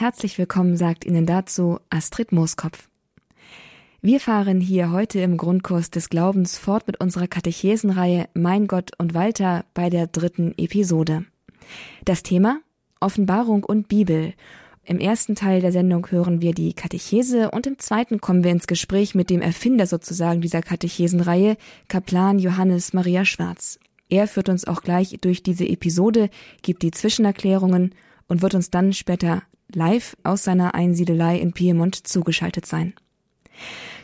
[0.00, 2.88] Herzlich willkommen sagt Ihnen dazu Astrid Mooskopf.
[4.00, 9.12] Wir fahren hier heute im Grundkurs des Glaubens fort mit unserer Katechesenreihe Mein Gott und
[9.12, 11.26] Walter bei der dritten Episode.
[12.06, 12.60] Das Thema
[12.98, 14.32] Offenbarung und Bibel.
[14.84, 18.66] Im ersten Teil der Sendung hören wir die Katechese und im zweiten kommen wir ins
[18.66, 21.58] Gespräch mit dem Erfinder sozusagen dieser Katechesenreihe,
[21.88, 23.78] Kaplan Johannes Maria Schwarz.
[24.08, 26.30] Er führt uns auch gleich durch diese Episode,
[26.62, 27.94] gibt die Zwischenerklärungen
[28.28, 29.42] und wird uns dann später
[29.74, 32.94] live aus seiner Einsiedelei in Piemont zugeschaltet sein.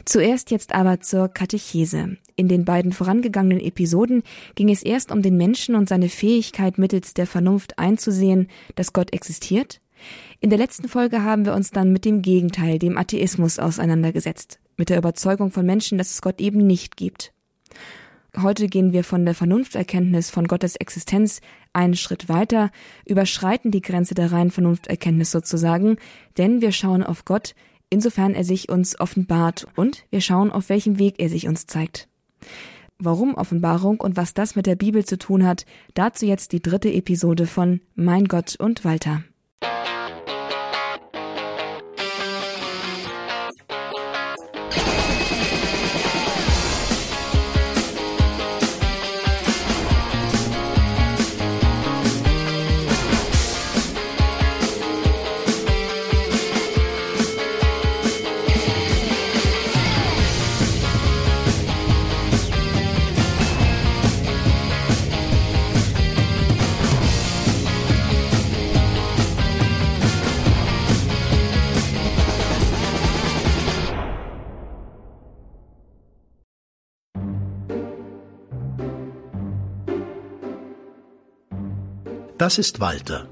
[0.05, 2.17] Zuerst jetzt aber zur Katechese.
[2.37, 4.23] In den beiden vorangegangenen Episoden
[4.55, 9.13] ging es erst um den Menschen und seine Fähigkeit mittels der Vernunft einzusehen, dass Gott
[9.13, 9.81] existiert.
[10.41, 14.91] In der letzten Folge haben wir uns dann mit dem Gegenteil, dem Atheismus, auseinandergesetzt, mit
[14.91, 17.33] der Überzeugung von Menschen, dass es Gott eben nicht gibt.
[18.43, 21.41] Heute gehen wir von der Vernunfterkenntnis von Gottes Existenz
[21.73, 22.71] einen Schritt weiter,
[23.07, 25.97] überschreiten die Grenze der reinen Vernunfterkenntnis sozusagen,
[26.37, 27.55] denn wir schauen auf Gott,
[27.89, 32.09] insofern er sich uns offenbart und wir schauen, auf welchem Weg er sich uns zeigt.
[32.99, 35.65] Warum Offenbarung und was das mit der Bibel zu tun hat,
[35.95, 39.23] dazu jetzt die dritte Episode von Mein Gott und Walter.
[82.39, 83.29] Das ist Walter.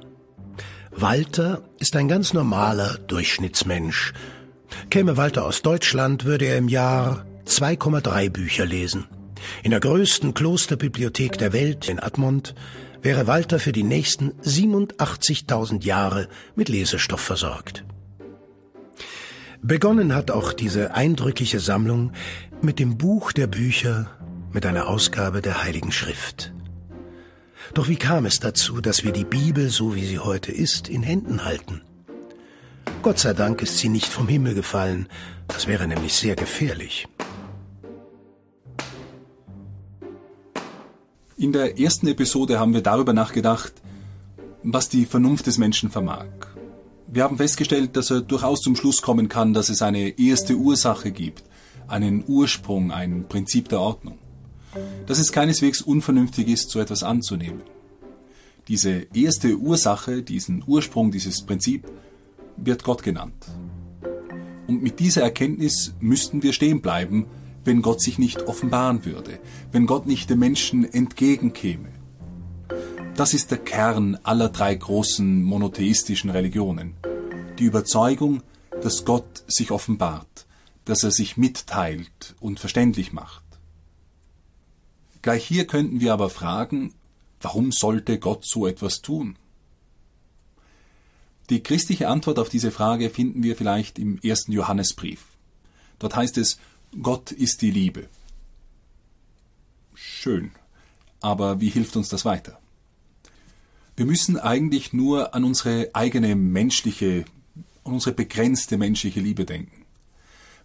[0.91, 4.15] Walter ist ein ganz normaler Durchschnittsmensch.
[4.89, 9.07] Käme Walter aus Deutschland, würde er im Jahr 2,3 Bücher lesen.
[9.63, 12.55] In der größten Klosterbibliothek der Welt in Admont
[13.03, 17.85] wäre Walter für die nächsten 87.000 Jahre mit Lesestoff versorgt.
[19.61, 22.13] Begonnen hat auch diese eindrückliche Sammlung
[22.63, 24.11] mit dem Buch der Bücher,
[24.55, 26.54] mit einer Ausgabe der Heiligen Schrift.
[27.75, 31.03] Doch wie kam es dazu, dass wir die Bibel, so wie sie heute ist, in
[31.03, 31.83] Händen halten?
[33.03, 35.09] Gott sei Dank ist sie nicht vom Himmel gefallen,
[35.49, 37.09] das wäre nämlich sehr gefährlich.
[41.37, 43.73] In der ersten Episode haben wir darüber nachgedacht,
[44.63, 46.29] was die Vernunft des Menschen vermag.
[47.09, 51.11] Wir haben festgestellt, dass er durchaus zum Schluss kommen kann, dass es eine erste Ursache
[51.11, 51.43] gibt,
[51.89, 54.19] einen Ursprung, ein Prinzip der Ordnung
[55.07, 57.63] dass es keineswegs unvernünftig ist, so etwas anzunehmen.
[58.69, 61.87] Diese erste Ursache, diesen Ursprung, dieses Prinzip
[62.57, 63.47] wird Gott genannt.
[64.67, 67.27] Und mit dieser Erkenntnis müssten wir stehen bleiben,
[67.65, 69.39] wenn Gott sich nicht offenbaren würde,
[69.73, 71.89] wenn Gott nicht dem Menschen entgegenkäme.
[73.15, 76.95] Das ist der Kern aller drei großen monotheistischen Religionen.
[77.59, 78.43] Die Überzeugung,
[78.83, 80.47] dass Gott sich offenbart,
[80.85, 83.44] dass er sich mitteilt und verständlich macht.
[85.25, 86.93] Gleich hier könnten wir aber fragen,
[87.41, 89.39] warum sollte Gott so etwas tun?
[91.49, 95.25] Die christliche Antwort auf diese Frage finden wir vielleicht im ersten Johannesbrief.
[95.99, 96.59] Dort heißt es,
[97.01, 98.07] Gott ist die Liebe.
[99.95, 100.51] Schön,
[101.23, 102.61] aber wie hilft uns das weiter?
[103.97, 107.25] Wir müssen eigentlich nur an unsere eigene menschliche,
[107.85, 109.87] an unsere begrenzte menschliche Liebe denken.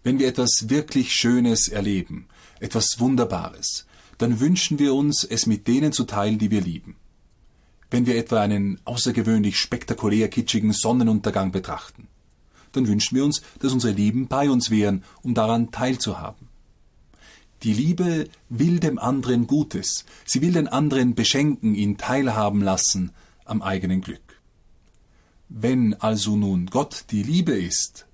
[0.02, 2.28] Wenn wir etwas wirklich Schönes erleben,
[2.58, 3.86] etwas Wunderbares,
[4.20, 6.96] dann wünschen wir uns, es mit denen zu teilen, die wir lieben.
[7.90, 12.06] Wenn wir etwa einen außergewöhnlich spektakulär kitschigen Sonnenuntergang betrachten,
[12.72, 16.48] dann wünschen wir uns, dass unsere Lieben bei uns wären, um daran teilzuhaben.
[17.62, 23.12] Die Liebe will dem anderen Gutes, sie will den anderen beschenken, ihn teilhaben lassen
[23.46, 24.40] am eigenen Glück.
[25.48, 28.06] Wenn also nun Gott die Liebe ist,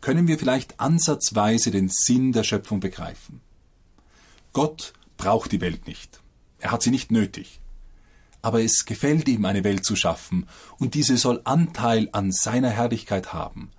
[0.00, 3.42] können wir vielleicht ansatzweise den Sinn der Schöpfung begreifen.
[4.54, 6.20] Gott braucht die Welt nicht.
[6.58, 7.60] Er hat sie nicht nötig.
[8.42, 10.46] Aber es gefällt ihm, eine Welt zu schaffen,
[10.78, 13.70] und diese soll Anteil an seiner Herrlichkeit haben.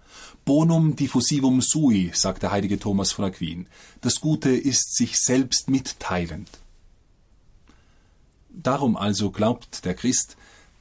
[0.44, 3.68] Bonum diffusivum sui, sagt der heilige Thomas von Aquin.
[4.02, 6.50] Das Gute ist sich selbst mitteilend.
[8.50, 10.38] Darum also glaubt der Christ,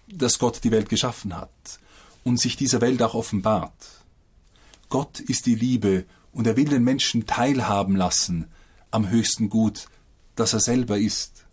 [0.06, 1.50] dass Gott die Welt geschaffen hat
[2.24, 3.72] und sich dieser Welt auch offenbart.
[4.88, 8.46] Gott ist die Liebe und er will den Menschen teilhaben lassen
[8.90, 9.88] am höchsten Gut,
[10.36, 11.46] dass er selber ist.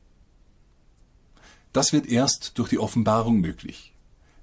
[1.73, 3.93] Das wird erst durch die Offenbarung möglich.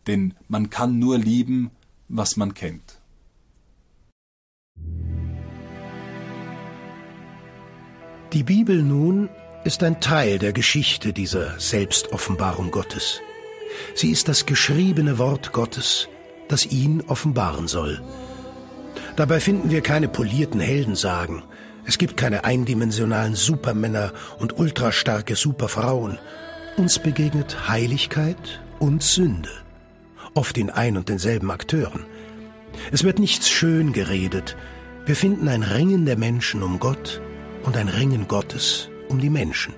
[0.07, 1.71] Denn man kann nur lieben,
[2.09, 2.99] was man kennt.
[8.33, 9.29] Die Bibel nun
[9.65, 13.21] ist ein Teil der Geschichte dieser Selbstoffenbarung Gottes.
[13.95, 16.09] Sie ist das geschriebene Wort Gottes,
[16.49, 18.03] das ihn offenbaren soll.
[19.17, 21.43] Dabei finden wir keine polierten Heldensagen.
[21.89, 26.19] Es gibt keine eindimensionalen Supermänner und ultrastarke Superfrauen.
[26.77, 29.49] Uns begegnet Heiligkeit und Sünde,
[30.35, 32.05] oft in ein und denselben Akteuren.
[32.93, 34.55] Es wird nichts schön geredet.
[35.07, 37.23] Wir finden ein Ringen der Menschen um Gott
[37.63, 39.73] und ein Ringen Gottes um die Menschen.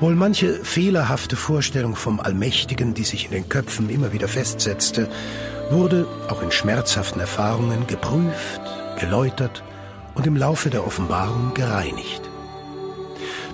[0.00, 5.08] Wohl manche fehlerhafte Vorstellung vom Allmächtigen, die sich in den Köpfen immer wieder festsetzte,
[5.70, 8.60] wurde auch in schmerzhaften Erfahrungen geprüft,
[8.98, 9.62] geläutert
[10.20, 12.20] und im Laufe der Offenbarung gereinigt.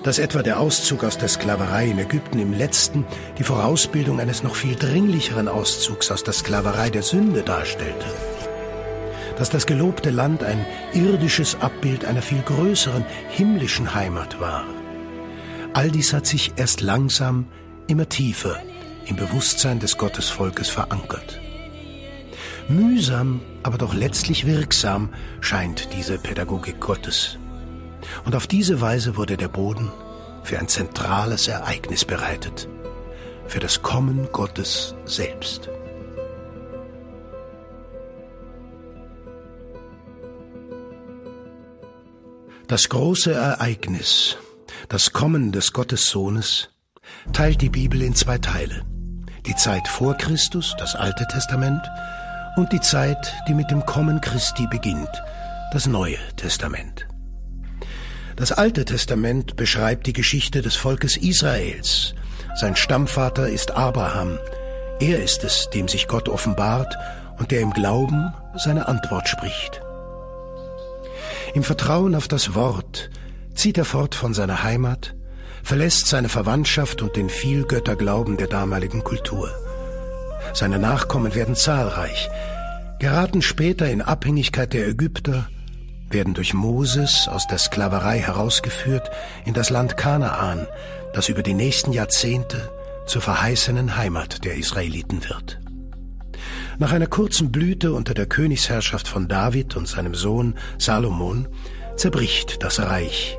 [0.02, 3.06] Dass etwa der Auszug aus der Sklaverei in Ägypten im letzten
[3.38, 8.06] die Vorausbildung eines noch viel dringlicheren Auszugs aus der Sklaverei der Sünde darstellte.
[9.38, 14.64] Dass das gelobte Land ein irdisches Abbild einer viel größeren himmlischen Heimat war.
[15.72, 17.46] All dies hat sich erst langsam
[17.86, 18.60] immer tiefer
[19.04, 21.40] im Bewusstsein des Gottesvolkes verankert.
[22.68, 25.10] Mühsam, aber doch letztlich wirksam
[25.40, 27.38] scheint diese Pädagogik Gottes.
[28.24, 29.90] Und auf diese Weise wurde der Boden
[30.42, 32.68] für ein zentrales Ereignis bereitet,
[33.46, 35.68] für das Kommen Gottes selbst.
[42.68, 44.38] Das große Ereignis,
[44.88, 46.70] das Kommen des Gottessohnes,
[47.32, 48.84] teilt die Bibel in zwei Teile.
[49.46, 51.80] Die Zeit vor Christus, das Alte Testament,
[52.56, 55.22] und die Zeit, die mit dem Kommen Christi beginnt,
[55.72, 57.06] das Neue Testament.
[58.34, 62.14] Das Alte Testament beschreibt die Geschichte des Volkes Israels.
[62.54, 64.38] Sein Stammvater ist Abraham.
[65.00, 66.94] Er ist es, dem sich Gott offenbart
[67.38, 69.82] und der im Glauben seine Antwort spricht.
[71.54, 73.10] Im Vertrauen auf das Wort
[73.54, 75.14] zieht er fort von seiner Heimat,
[75.62, 79.50] verlässt seine Verwandtschaft und den Vielgötterglauben der damaligen Kultur.
[80.56, 82.30] Seine Nachkommen werden zahlreich,
[82.98, 85.50] geraten später in Abhängigkeit der Ägypter,
[86.08, 89.10] werden durch Moses aus der Sklaverei herausgeführt
[89.44, 90.66] in das Land Kanaan,
[91.12, 92.70] das über die nächsten Jahrzehnte
[93.04, 95.60] zur verheißenen Heimat der Israeliten wird.
[96.78, 101.48] Nach einer kurzen Blüte unter der Königsherrschaft von David und seinem Sohn Salomon
[101.96, 103.36] zerbricht das Reich.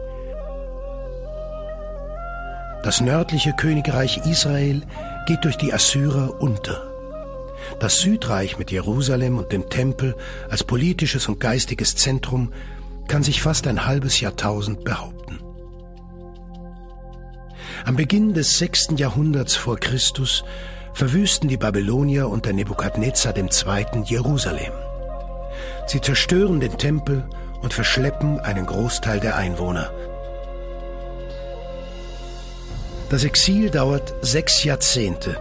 [2.83, 4.83] Das nördliche Königreich Israel
[5.25, 6.96] geht durch die Assyrer unter.
[7.79, 10.15] Das Südreich mit Jerusalem und dem Tempel
[10.49, 12.51] als politisches und geistiges Zentrum
[13.07, 15.39] kann sich fast ein halbes Jahrtausend behaupten.
[17.85, 20.43] Am Beginn des sechsten Jahrhunderts vor Christus
[20.93, 24.03] verwüsten die Babylonier unter Nebukadnezar II.
[24.05, 24.73] Jerusalem.
[25.85, 27.23] Sie zerstören den Tempel
[27.61, 29.91] und verschleppen einen Großteil der Einwohner.
[33.09, 35.37] Das Exil dauert sechs Jahrzehnte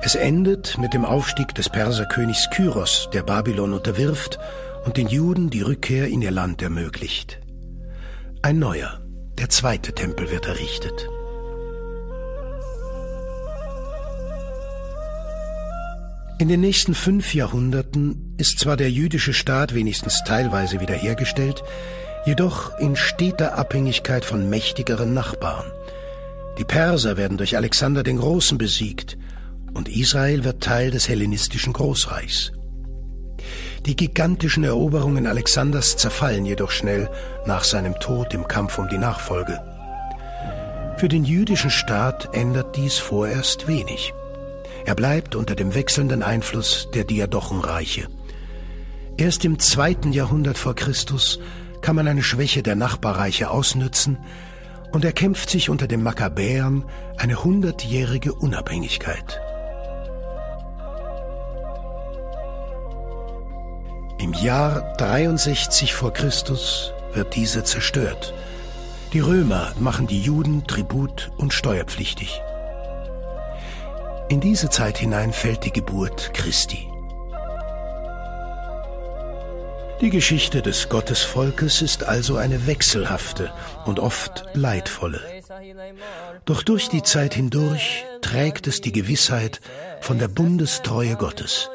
[0.00, 4.38] es endet mit dem Aufstieg des Perserkönigs Kyros, der Babylon unterwirft
[4.84, 7.40] und den Juden die Rückkehr in ihr Land ermöglicht.
[8.42, 9.00] Ein neuer,
[9.38, 11.08] der zweite Tempel wird errichtet.
[16.38, 21.64] In den nächsten fünf Jahrhunderten ist zwar der jüdische Staat wenigstens teilweise wiederhergestellt,
[22.24, 25.66] jedoch in steter Abhängigkeit von mächtigeren Nachbarn.
[26.58, 29.18] Die Perser werden durch Alexander den Großen besiegt
[29.74, 32.52] und Israel wird Teil des hellenistischen Großreichs.
[33.86, 37.08] Die gigantischen Eroberungen Alexanders zerfallen jedoch schnell
[37.46, 39.60] nach seinem Tod im Kampf um die Nachfolge.
[40.96, 44.12] Für den jüdischen Staat ändert dies vorerst wenig.
[44.84, 48.08] Er bleibt unter dem wechselnden Einfluss der Diadochenreiche.
[49.16, 51.38] Erst im zweiten Jahrhundert vor Christus
[51.82, 54.18] kann man eine Schwäche der Nachbarreiche ausnützen
[54.92, 56.84] und er kämpft sich unter den Makkabäern
[57.16, 59.40] eine hundertjährige Unabhängigkeit.
[64.28, 68.34] Im Jahr 63 vor Christus wird diese zerstört.
[69.14, 72.42] Die Römer machen die Juden tribut- und steuerpflichtig.
[74.28, 76.86] In diese Zeit hinein fällt die Geburt Christi.
[80.02, 83.50] Die Geschichte des Gottesvolkes ist also eine wechselhafte
[83.86, 85.22] und oft leidvolle.
[86.44, 89.62] Doch durch die Zeit hindurch trägt es die Gewissheit
[90.02, 91.70] von der Bundestreue Gottes.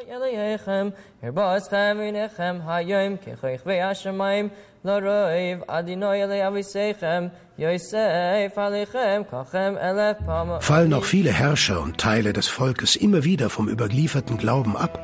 [10.60, 15.02] Fallen auch viele Herrscher und Teile des Volkes immer wieder vom überlieferten Glauben ab,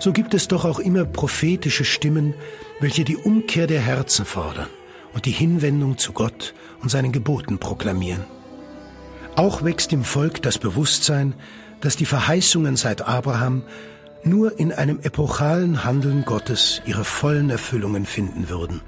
[0.00, 2.34] so gibt es doch auch immer prophetische Stimmen,
[2.80, 4.68] welche die Umkehr der Herzen fordern
[5.12, 8.24] und die Hinwendung zu Gott und seinen Geboten proklamieren.
[9.36, 11.34] Auch wächst im Volk das Bewusstsein,
[11.80, 13.62] dass die Verheißungen seit Abraham
[14.26, 18.80] nur in einem epochalen Handeln Gottes ihre vollen Erfüllungen finden würden.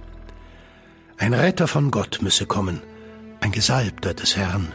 [1.19, 2.83] Ein Retter von Gott müsse kommen,
[3.41, 4.73] ein Gesalbter des Herrn,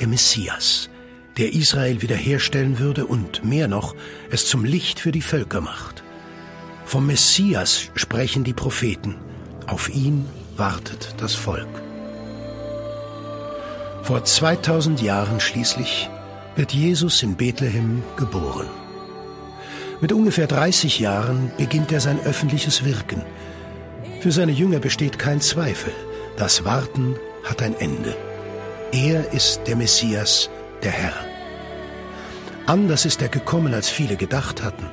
[0.00, 0.90] der Messias,
[1.36, 3.94] der Israel wiederherstellen würde und mehr noch,
[4.30, 6.02] es zum Licht für die Völker macht.
[6.84, 9.16] Vom Messias sprechen die Propheten,
[9.66, 10.26] auf ihn
[10.56, 11.68] wartet das Volk.
[14.02, 16.08] Vor 2000 Jahren schließlich
[16.54, 18.68] wird Jesus in Bethlehem geboren.
[20.00, 23.22] Mit ungefähr 30 Jahren beginnt er sein öffentliches Wirken.
[24.20, 25.92] Für seine Jünger besteht kein Zweifel,
[26.36, 28.14] das Warten hat ein Ende.
[28.92, 30.50] Er ist der Messias,
[30.82, 31.14] der Herr.
[32.66, 34.86] Anders ist er gekommen, als viele gedacht hatten,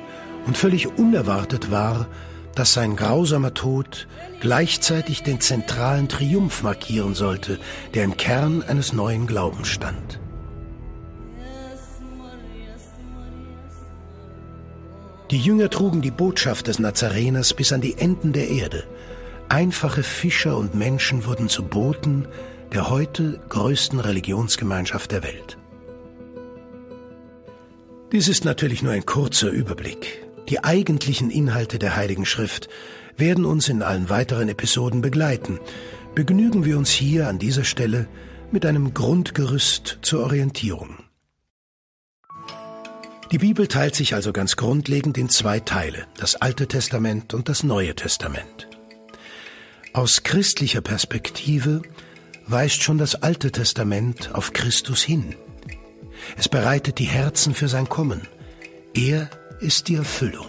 [0.46, 2.08] und völlig unerwartet war,
[2.56, 4.08] dass sein grausamer Tod
[4.40, 7.60] gleichzeitig den zentralen Triumph markieren sollte,
[7.94, 10.20] der im Kern eines neuen Glaubens stand.
[15.34, 18.84] Die Jünger trugen die Botschaft des Nazareners bis an die Enden der Erde.
[19.50, 22.28] Einfache Fischer und Menschen wurden zu Boten
[22.72, 25.58] der heute größten Religionsgemeinschaft der Welt.
[28.12, 30.24] Dies ist natürlich nur ein kurzer Überblick.
[30.50, 32.70] Die eigentlichen Inhalte der Heiligen Schrift
[33.18, 35.60] werden uns in allen weiteren Episoden begleiten.
[36.13, 38.08] Begnügen wir uns hier an dieser Stelle
[38.52, 41.03] mit einem Grundgerüst zur Orientierung.
[43.34, 47.63] Die Bibel teilt sich also ganz grundlegend in zwei Teile, das Alte Testament und das
[47.63, 48.68] Neue Testament.
[49.92, 51.82] Aus christlicher Perspektive
[52.46, 55.34] weist schon das Alte Testament auf Christus hin.
[56.38, 58.22] Es bereitet die Herzen für sein Kommen.
[58.94, 60.46] Er ist die Erfüllung.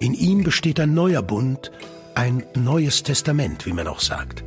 [0.00, 1.70] In ihm besteht ein neuer Bund,
[2.16, 4.42] ein neues Testament, wie man auch sagt.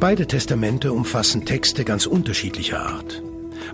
[0.00, 3.22] Beide Testamente umfassen Texte ganz unterschiedlicher Art.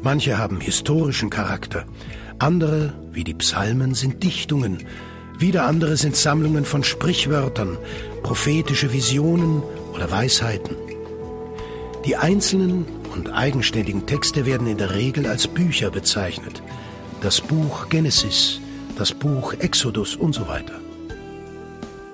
[0.02, 1.87] Manche haben historischen Charakter,
[2.38, 4.78] andere, wie die Psalmen, sind Dichtungen,
[5.38, 7.78] wieder andere sind Sammlungen von Sprichwörtern,
[8.23, 9.62] prophetische Visionen
[9.95, 10.76] oder Weisheiten.
[12.04, 16.62] Die einzelnen und eigenständigen Texte werden in der Regel als Bücher bezeichnet.
[17.21, 18.61] Das Buch Genesis,
[18.97, 20.80] das Buch Exodus und so weiter.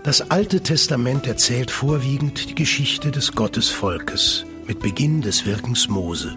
[0.02, 6.36] Das Alte Testament erzählt vorwiegend die Geschichte des Gottesvolkes mit Beginn des Wirkens Mose.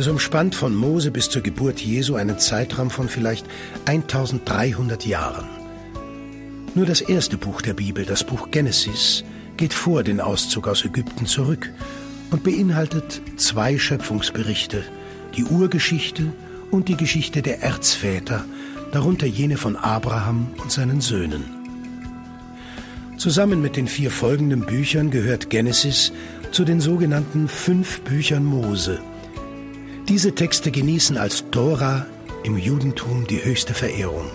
[0.00, 3.44] Es umspannt von Mose bis zur Geburt Jesu einen Zeitraum von vielleicht
[3.84, 5.46] 1300 Jahren.
[6.74, 9.24] Nur das erste Buch der Bibel, das Buch Genesis,
[9.58, 11.70] geht vor den Auszug aus Ägypten zurück
[12.30, 14.84] und beinhaltet zwei Schöpfungsberichte,
[15.36, 16.32] die Urgeschichte
[16.70, 18.46] und die Geschichte der Erzväter,
[18.92, 21.44] darunter jene von Abraham und seinen Söhnen.
[23.18, 26.10] Zusammen mit den vier folgenden Büchern gehört Genesis
[26.52, 28.98] zu den sogenannten fünf Büchern Mose.
[30.08, 32.06] Diese Texte genießen als Tora
[32.42, 34.26] im Judentum die höchste Verehrung.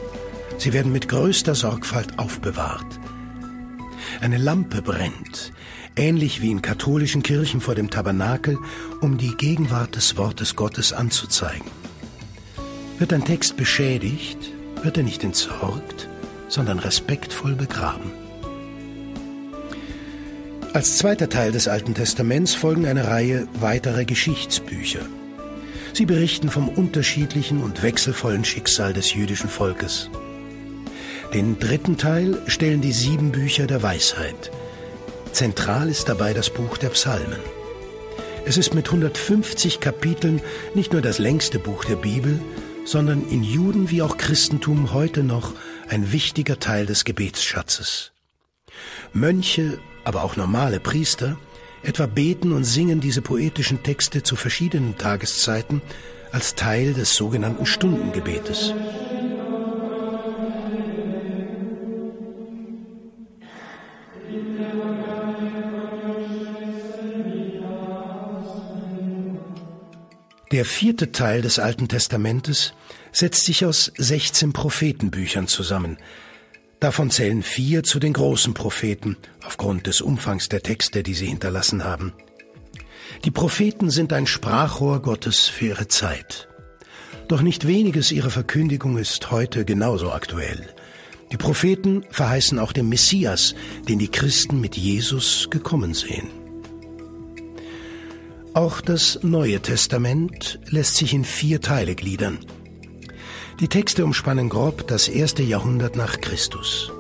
[0.58, 3.00] Sie werden mit größter Sorgfalt aufbewahrt.
[4.22, 5.52] Eine Lampe brennt,
[5.96, 8.58] ähnlich wie in katholischen Kirchen vor dem Tabernakel,
[9.02, 11.70] um die Gegenwart des Wortes Gottes anzuzeigen.
[12.98, 16.08] Wird ein Text beschädigt, wird er nicht entsorgt,
[16.48, 18.12] sondern respektvoll begraben.
[20.74, 25.06] Als zweiter Teil des Alten Testaments folgen eine Reihe weiterer Geschichtsbücher.
[25.96, 30.12] Sie berichten vom unterschiedlichen und wechselvollen Schicksal des jüdischen Volkes.
[31.34, 34.52] Den dritten Teil stellen die sieben Bücher der Weisheit–
[35.36, 37.42] Zentral ist dabei das Buch der Psalmen.
[38.46, 40.42] Es ist mit 150 Kapiteln
[40.74, 42.40] nicht nur das längste Buch der Bibel,
[42.86, 45.52] sondern in Juden wie auch Christentum heute noch
[45.90, 48.14] ein wichtiger Teil des Gebetsschatzes.
[49.12, 51.38] Mönche, aber auch normale Priester
[51.86, 55.82] etwa beten und singen diese poetischen Texte zu verschiedenen Tageszeiten
[56.32, 58.74] als Teil des sogenannten Stundengebetes.
[70.52, 72.74] Der vierte Teil des Alten Testamentes
[73.12, 75.98] setzt sich aus 16 Prophetenbüchern zusammen.
[76.80, 81.84] Davon zählen vier zu den großen Propheten, aufgrund des Umfangs der Texte, die sie hinterlassen
[81.84, 82.14] haben.
[83.24, 86.48] Die Propheten sind ein Sprachrohr Gottes für ihre Zeit.
[87.28, 90.70] Doch nicht weniges ihrer Verkündigung ist heute genauso aktuell.
[91.32, 93.56] Die Propheten verheißen auch den Messias,
[93.88, 96.28] den die Christen mit Jesus gekommen sehen.
[98.54, 102.40] Auch das Neue Testament lässt sich in vier Teile gliedern.
[103.62, 106.92] Die Texte umspannen grob das erste Jahrhundert nach Christus.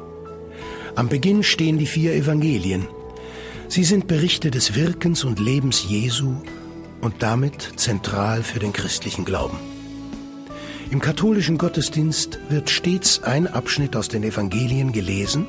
[0.96, 2.88] Am Beginn stehen die vier Evangelien.
[3.68, 6.36] Sie sind Berichte des Wirkens und Lebens Jesu
[7.02, 9.58] und damit zentral für den christlichen Glauben.
[10.92, 15.48] Im katholischen Gottesdienst wird stets ein Abschnitt aus den Evangelien gelesen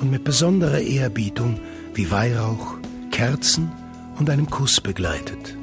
[0.00, 1.60] und mit besonderer Ehrerbietung
[1.92, 2.78] wie Weihrauch,
[3.10, 3.70] Kerzen
[4.18, 5.57] und einem Kuss begleitet.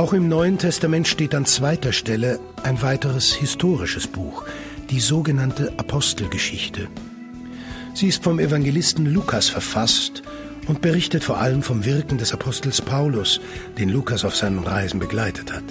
[0.00, 4.46] Auch im Neuen Testament steht an zweiter Stelle ein weiteres historisches Buch,
[4.88, 6.88] die sogenannte Apostelgeschichte.
[7.92, 10.22] Sie ist vom Evangelisten Lukas verfasst
[10.66, 13.42] und berichtet vor allem vom Wirken des Apostels Paulus,
[13.76, 15.64] den Lukas auf seinen Reisen begleitet hat.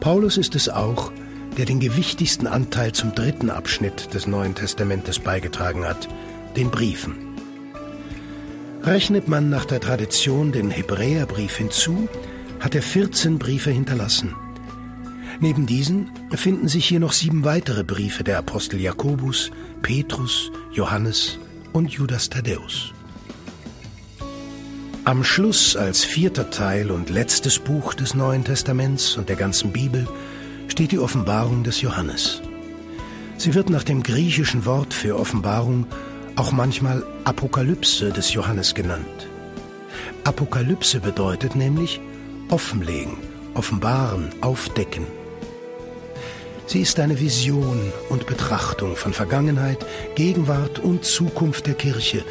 [0.00, 1.12] Paulus ist es auch,
[1.58, 6.08] der den gewichtigsten Anteil zum dritten Abschnitt des Neuen Testamentes beigetragen hat,
[6.56, 7.31] den Briefen.
[8.84, 12.08] Rechnet man nach der Tradition den Hebräerbrief hinzu,
[12.58, 14.34] hat er 14 Briefe hinterlassen.
[15.38, 21.38] Neben diesen finden sich hier noch sieben weitere Briefe der Apostel Jakobus, Petrus, Johannes
[21.72, 22.92] und Judas Thaddäus.
[25.04, 30.08] Am Schluss als vierter Teil und letztes Buch des Neuen Testaments und der ganzen Bibel
[30.66, 32.42] steht die Offenbarung des Johannes.
[33.36, 35.86] Sie wird nach dem griechischen Wort für Offenbarung
[36.36, 39.28] auch manchmal Apokalypse des Johannes genannt.
[40.24, 42.00] Apokalypse bedeutet nämlich
[42.50, 43.16] offenlegen,
[43.54, 45.06] offenbaren, aufdecken.
[46.66, 49.84] Sie ist eine Vision und Betrachtung von Vergangenheit,
[50.14, 52.24] Gegenwart und Zukunft der Kirche,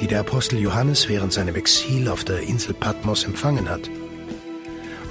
[0.00, 3.90] die der Apostel Johannes während seinem Exil auf der Insel Patmos empfangen hat.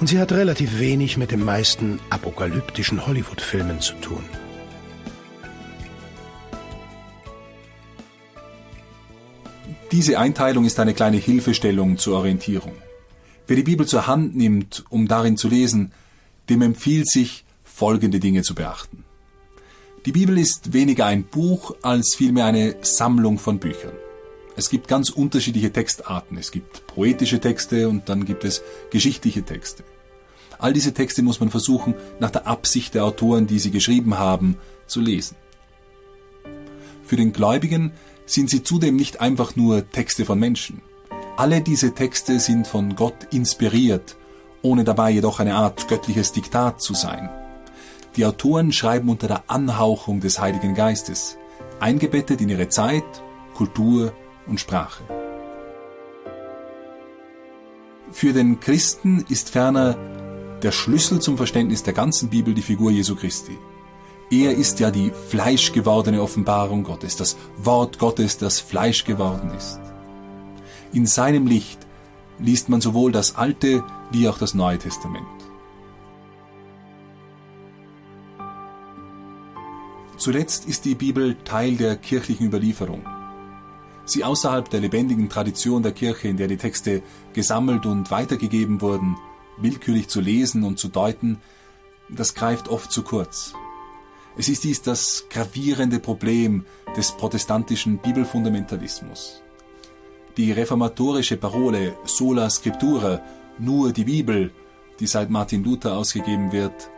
[0.00, 4.24] Und sie hat relativ wenig mit den meisten apokalyptischen Hollywood-Filmen zu tun.
[9.92, 12.74] Diese Einteilung ist eine kleine Hilfestellung zur Orientierung.
[13.48, 15.90] Wer die Bibel zur Hand nimmt, um darin zu lesen,
[16.48, 19.04] dem empfiehlt sich, folgende Dinge zu beachten.
[20.06, 23.92] Die Bibel ist weniger ein Buch als vielmehr eine Sammlung von Büchern.
[24.54, 26.36] Es gibt ganz unterschiedliche Textarten.
[26.38, 29.82] Es gibt poetische Texte und dann gibt es geschichtliche Texte.
[30.60, 34.56] All diese Texte muss man versuchen, nach der Absicht der Autoren, die sie geschrieben haben,
[34.86, 35.36] zu lesen.
[37.02, 37.92] Für den Gläubigen
[38.30, 40.82] sind sie zudem nicht einfach nur Texte von Menschen.
[41.36, 44.16] Alle diese Texte sind von Gott inspiriert,
[44.62, 47.28] ohne dabei jedoch eine Art göttliches Diktat zu sein.
[48.16, 51.38] Die Autoren schreiben unter der Anhauchung des Heiligen Geistes,
[51.80, 53.04] eingebettet in ihre Zeit,
[53.54, 54.12] Kultur
[54.46, 55.02] und Sprache.
[58.12, 59.96] Für den Christen ist ferner
[60.62, 63.56] der Schlüssel zum Verständnis der ganzen Bibel die Figur Jesu Christi.
[64.30, 69.80] Er ist ja die fleischgewordene Offenbarung Gottes, das Wort Gottes, das Fleisch geworden ist.
[70.92, 71.86] In seinem Licht
[72.38, 75.26] liest man sowohl das Alte wie auch das Neue Testament.
[80.16, 83.02] Zuletzt ist die Bibel Teil der kirchlichen Überlieferung
[84.10, 89.16] sie außerhalb der lebendigen Tradition der Kirche, in der die Texte gesammelt und weitergegeben wurden,
[89.58, 91.38] willkürlich zu lesen und zu deuten,
[92.08, 93.54] das greift oft zu kurz.
[94.36, 96.64] Es ist dies das gravierende Problem
[96.96, 99.42] des protestantischen Bibelfundamentalismus.
[100.36, 103.20] Die reformatorische Parole sola scriptura,
[103.58, 104.52] nur die Bibel,
[105.00, 106.90] die seit Martin Luther ausgegeben wird,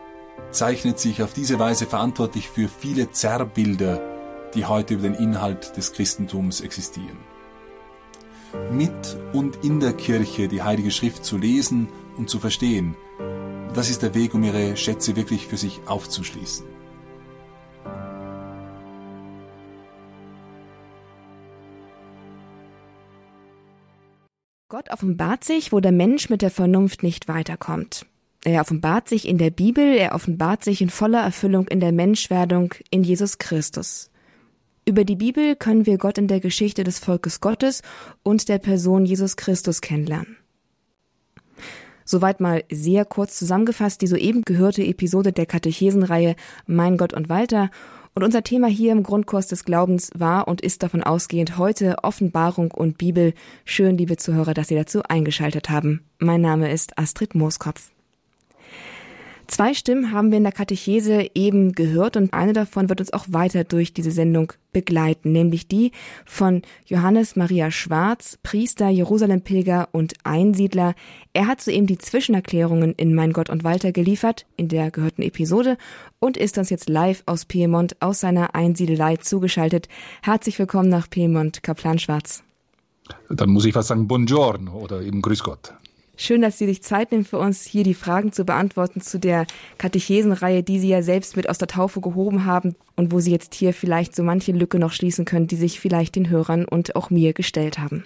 [0.50, 4.12] zeichnet sich auf diese Weise verantwortlich für viele Zerrbilder
[4.54, 7.18] die heute über den Inhalt des Christentums existieren.
[8.70, 12.96] Mit und in der Kirche die Heilige Schrift zu lesen und zu verstehen,
[13.74, 16.66] das ist der Weg, um ihre Schätze wirklich für sich aufzuschließen.
[24.72, 28.06] Gott offenbart sich, wo der Mensch mit der Vernunft nicht weiterkommt.
[28.42, 32.72] Er offenbart sich in der Bibel, er offenbart sich in voller Erfüllung in der Menschwerdung
[32.88, 34.08] in Jesus Christus.
[34.86, 37.82] Über die Bibel können wir Gott in der Geschichte des Volkes Gottes
[38.22, 40.38] und der Person Jesus Christus kennenlernen.
[42.06, 47.70] Soweit mal sehr kurz zusammengefasst die soeben gehörte Episode der Katechesenreihe Mein Gott und Walter.
[48.14, 52.70] Und unser Thema hier im Grundkurs des Glaubens war und ist davon ausgehend heute Offenbarung
[52.70, 53.32] und Bibel.
[53.64, 56.04] Schön, liebe Zuhörer, dass Sie dazu eingeschaltet haben.
[56.18, 57.90] Mein Name ist Astrid Mooskopf.
[59.46, 63.26] Zwei Stimmen haben wir in der Katechese eben gehört und eine davon wird uns auch
[63.28, 65.92] weiter durch diese Sendung begleiten, nämlich die
[66.24, 70.94] von Johannes Maria Schwarz, Priester, Jerusalem-Pilger und Einsiedler.
[71.32, 75.76] Er hat soeben die Zwischenerklärungen in Mein Gott und Walter geliefert, in der gehörten Episode,
[76.18, 79.88] und ist uns jetzt live aus Piemont, aus seiner Einsiedelei zugeschaltet.
[80.22, 82.42] Herzlich willkommen nach Piemont, Kaplan Schwarz.
[83.28, 85.74] Dann muss ich was sagen, Buongiorno oder eben Grüß Gott.
[86.22, 89.44] Schön, dass Sie sich Zeit nehmen für uns, hier die Fragen zu beantworten zu der
[89.76, 93.56] Katechesenreihe, die Sie ja selbst mit aus der Taufe gehoben haben und wo Sie jetzt
[93.56, 97.10] hier vielleicht so manche Lücke noch schließen können, die sich vielleicht den Hörern und auch
[97.10, 98.04] mir gestellt haben.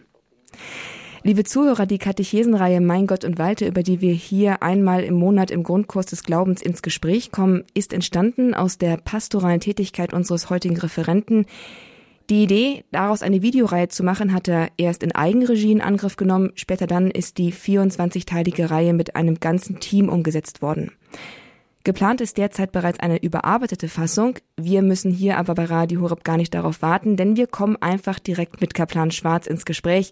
[1.24, 5.50] Liebe Zuhörer, die Katechesenreihe Mein Gott und Walter, über die wir hier einmal im Monat
[5.50, 10.78] im Grundkurs des Glaubens ins Gespräch kommen, ist entstanden aus der pastoralen Tätigkeit unseres heutigen
[10.78, 11.44] Referenten,
[12.28, 16.52] die Idee, daraus eine Videoreihe zu machen, hat er erst in Eigenregie in Angriff genommen,
[16.54, 20.92] später dann ist die 24-teilige Reihe mit einem ganzen Team umgesetzt worden.
[21.84, 24.38] Geplant ist derzeit bereits eine überarbeitete Fassung.
[24.56, 28.18] Wir müssen hier aber bei Radio Horeb gar nicht darauf warten, denn wir kommen einfach
[28.18, 30.10] direkt mit Kaplan Schwarz ins Gespräch.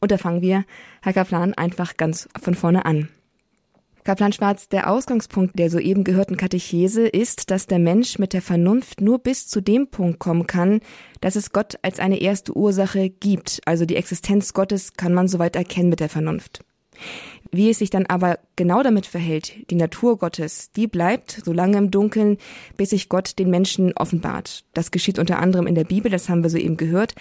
[0.00, 0.64] Und da fangen wir,
[1.00, 3.08] Herr Kaplan, einfach ganz von vorne an.
[4.04, 9.00] Kaplan Schwarz, der Ausgangspunkt der soeben gehörten Katechese ist, dass der Mensch mit der Vernunft
[9.00, 10.80] nur bis zu dem Punkt kommen kann,
[11.20, 13.60] dass es Gott als eine erste Ursache gibt.
[13.64, 16.64] Also die Existenz Gottes kann man soweit erkennen mit der Vernunft.
[17.52, 21.78] Wie es sich dann aber genau damit verhält, die Natur Gottes, die bleibt so lange
[21.78, 22.38] im Dunkeln,
[22.76, 24.64] bis sich Gott den Menschen offenbart.
[24.74, 27.14] Das geschieht unter anderem in der Bibel, das haben wir soeben gehört.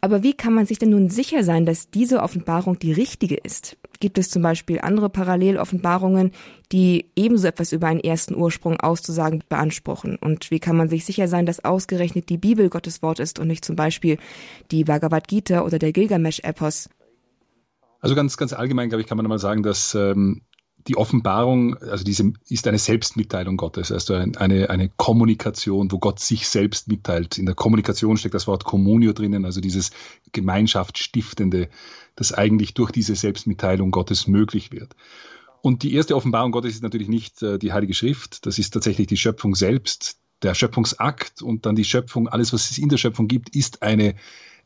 [0.00, 3.76] Aber wie kann man sich denn nun sicher sein, dass diese Offenbarung die richtige ist?
[4.00, 6.30] Gibt es zum Beispiel andere Paralleloffenbarungen,
[6.70, 10.16] die ebenso etwas über einen ersten Ursprung auszusagen beanspruchen?
[10.16, 13.48] Und wie kann man sich sicher sein, dass ausgerechnet die Bibel Gottes Wort ist und
[13.48, 14.18] nicht zum Beispiel
[14.70, 16.90] die Bhagavad Gita oder der Gilgamesch-Epos?
[18.00, 20.42] Also ganz, ganz allgemein, glaube ich, kann man mal sagen, dass ähm,
[20.88, 26.48] die Offenbarung, also diese ist eine Selbstmitteilung Gottes, also eine, eine Kommunikation, wo Gott sich
[26.48, 27.36] selbst mitteilt.
[27.36, 29.90] In der Kommunikation steckt das Wort Communio drinnen, also dieses
[30.32, 31.68] Gemeinschaftsstiftende,
[32.16, 34.96] das eigentlich durch diese Selbstmitteilung Gottes möglich wird.
[35.60, 39.08] Und die erste Offenbarung Gottes ist natürlich nicht äh, die Heilige Schrift, das ist tatsächlich
[39.08, 43.28] die Schöpfung selbst, der Schöpfungsakt und dann die Schöpfung, alles, was es in der Schöpfung
[43.28, 44.14] gibt, ist eine,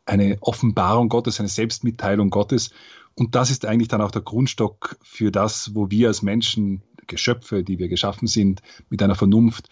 [0.05, 2.71] eine Offenbarung Gottes, eine Selbstmitteilung Gottes.
[3.15, 7.63] Und das ist eigentlich dann auch der Grundstock für das, wo wir als Menschen, Geschöpfe,
[7.63, 9.69] die wir geschaffen sind, mit einer Vernunft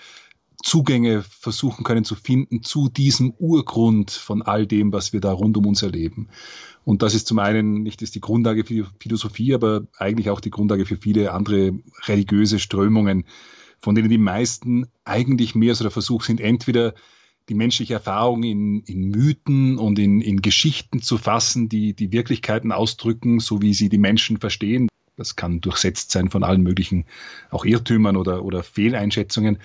[0.62, 5.56] Zugänge versuchen können zu finden zu diesem Urgrund von all dem, was wir da rund
[5.56, 6.28] um uns erleben.
[6.84, 10.50] Und das ist zum einen nicht ist die Grundlage für Philosophie, aber eigentlich auch die
[10.50, 11.72] Grundlage für viele andere
[12.06, 13.24] religiöse Strömungen,
[13.78, 16.94] von denen die meisten eigentlich mehr so der Versuch sind, entweder
[17.50, 22.70] die menschliche Erfahrung in, in Mythen und in, in Geschichten zu fassen, die die Wirklichkeiten
[22.70, 24.88] ausdrücken, so wie sie die Menschen verstehen.
[25.16, 27.06] Das kann durchsetzt sein von allen möglichen
[27.50, 29.58] auch Irrtümern oder, oder Fehleinschätzungen.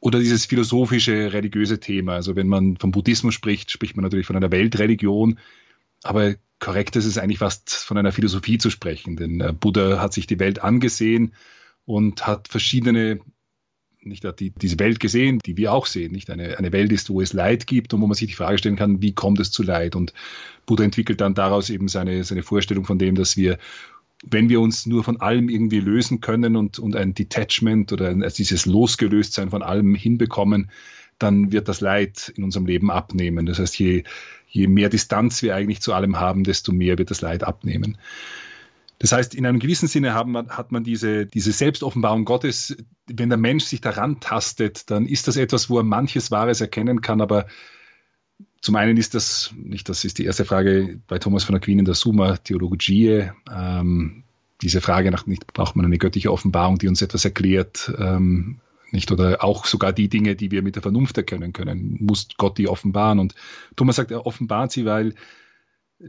[0.00, 2.14] Oder dieses philosophische, religiöse Thema.
[2.14, 5.38] Also wenn man vom Buddhismus spricht, spricht man natürlich von einer Weltreligion.
[6.02, 9.16] Aber korrekt ist es eigentlich fast von einer Philosophie zu sprechen.
[9.16, 11.32] Denn äh, Buddha hat sich die Welt angesehen
[11.84, 13.20] und hat verschiedene
[14.02, 17.10] nicht hat die, diese Welt gesehen, die wir auch sehen, nicht eine, eine Welt ist,
[17.10, 19.50] wo es Leid gibt und wo man sich die Frage stellen kann, wie kommt es
[19.50, 19.94] zu Leid?
[19.94, 20.14] Und
[20.66, 23.58] Buddha entwickelt dann daraus eben seine, seine Vorstellung von dem, dass wir,
[24.24, 28.22] wenn wir uns nur von allem irgendwie lösen können und, und ein Detachment oder ein,
[28.22, 30.70] also dieses Losgelöstsein von allem hinbekommen,
[31.18, 33.44] dann wird das Leid in unserem Leben abnehmen.
[33.44, 34.04] Das heißt, je,
[34.48, 37.98] je mehr Distanz wir eigentlich zu allem haben, desto mehr wird das Leid abnehmen.
[39.00, 42.76] Das heißt, in einem gewissen Sinne man, hat man diese, diese Selbstoffenbarung Gottes.
[43.06, 47.00] Wenn der Mensch sich daran tastet, dann ist das etwas, wo er manches Wahres erkennen
[47.00, 47.46] kann, aber
[48.60, 51.86] zum einen ist das, nicht, das ist die erste Frage bei Thomas von Aquin in
[51.86, 54.22] der Summa Theologie, ähm,
[54.60, 58.60] diese Frage nach, nicht braucht man eine göttliche Offenbarung, die uns etwas erklärt, ähm,
[58.90, 62.58] nicht oder auch sogar die Dinge, die wir mit der Vernunft erkennen können, muss Gott
[62.58, 63.18] die offenbaren.
[63.18, 63.34] Und
[63.76, 65.14] Thomas sagt, er offenbart sie, weil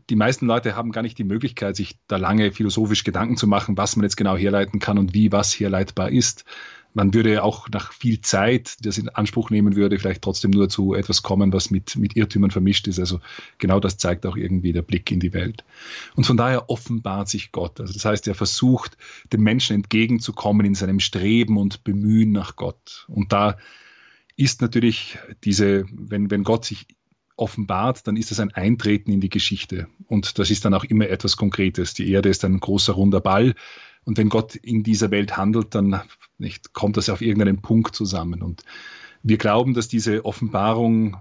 [0.10, 3.77] die meisten Leute haben gar nicht die Möglichkeit, sich da lange philosophisch Gedanken zu machen,
[3.77, 6.45] was man jetzt genau herleiten kann und wie was herleitbar ist.
[6.93, 10.67] Man würde auch nach viel Zeit, die das in Anspruch nehmen würde, vielleicht trotzdem nur
[10.67, 12.99] zu etwas kommen, was mit, mit Irrtümern vermischt ist.
[12.99, 13.21] Also
[13.60, 15.63] genau das zeigt auch irgendwie der Blick in die Welt.
[16.15, 17.80] Und von daher offenbart sich Gott.
[17.80, 18.97] Also das heißt, er versucht,
[19.32, 23.06] dem Menschen entgegenzukommen in seinem Streben und Bemühen nach Gott.
[23.08, 23.58] Und da
[24.36, 26.88] ist natürlich diese, wenn, wenn Gott sich
[27.36, 29.88] offenbart, dann ist das ein Eintreten in die Geschichte.
[30.08, 31.94] Und das ist dann auch immer etwas Konkretes.
[31.94, 33.56] Die Erde ist ein großer runder Ball.
[34.04, 36.02] Und wenn Gott in dieser Welt handelt, dann
[36.38, 38.41] nicht, kommt das auf irgendeinen Punkt zusammen.
[38.41, 38.63] Und
[39.24, 41.17] wir glauben, dass diese Offenbarung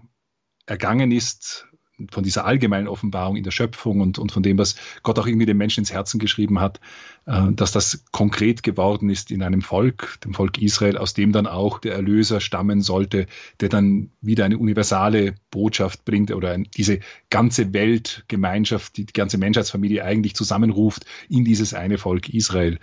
[0.67, 1.67] ergangen ist
[2.11, 5.47] von dieser allgemeinen Offenbarung in der Schöpfung und, und von dem, was Gott auch irgendwie
[5.47, 6.81] den Menschen ins Herzen geschrieben hat,
[7.27, 11.47] äh, dass das konkret geworden ist in einem Volk, dem Volk Israel, aus dem dann
[11.47, 13.27] auch der Erlöser stammen sollte,
[13.61, 20.05] der dann wieder eine universale Botschaft bringt oder diese ganze Weltgemeinschaft, die, die ganze Menschheitsfamilie
[20.05, 22.79] eigentlich zusammenruft in dieses eine Volk Israel.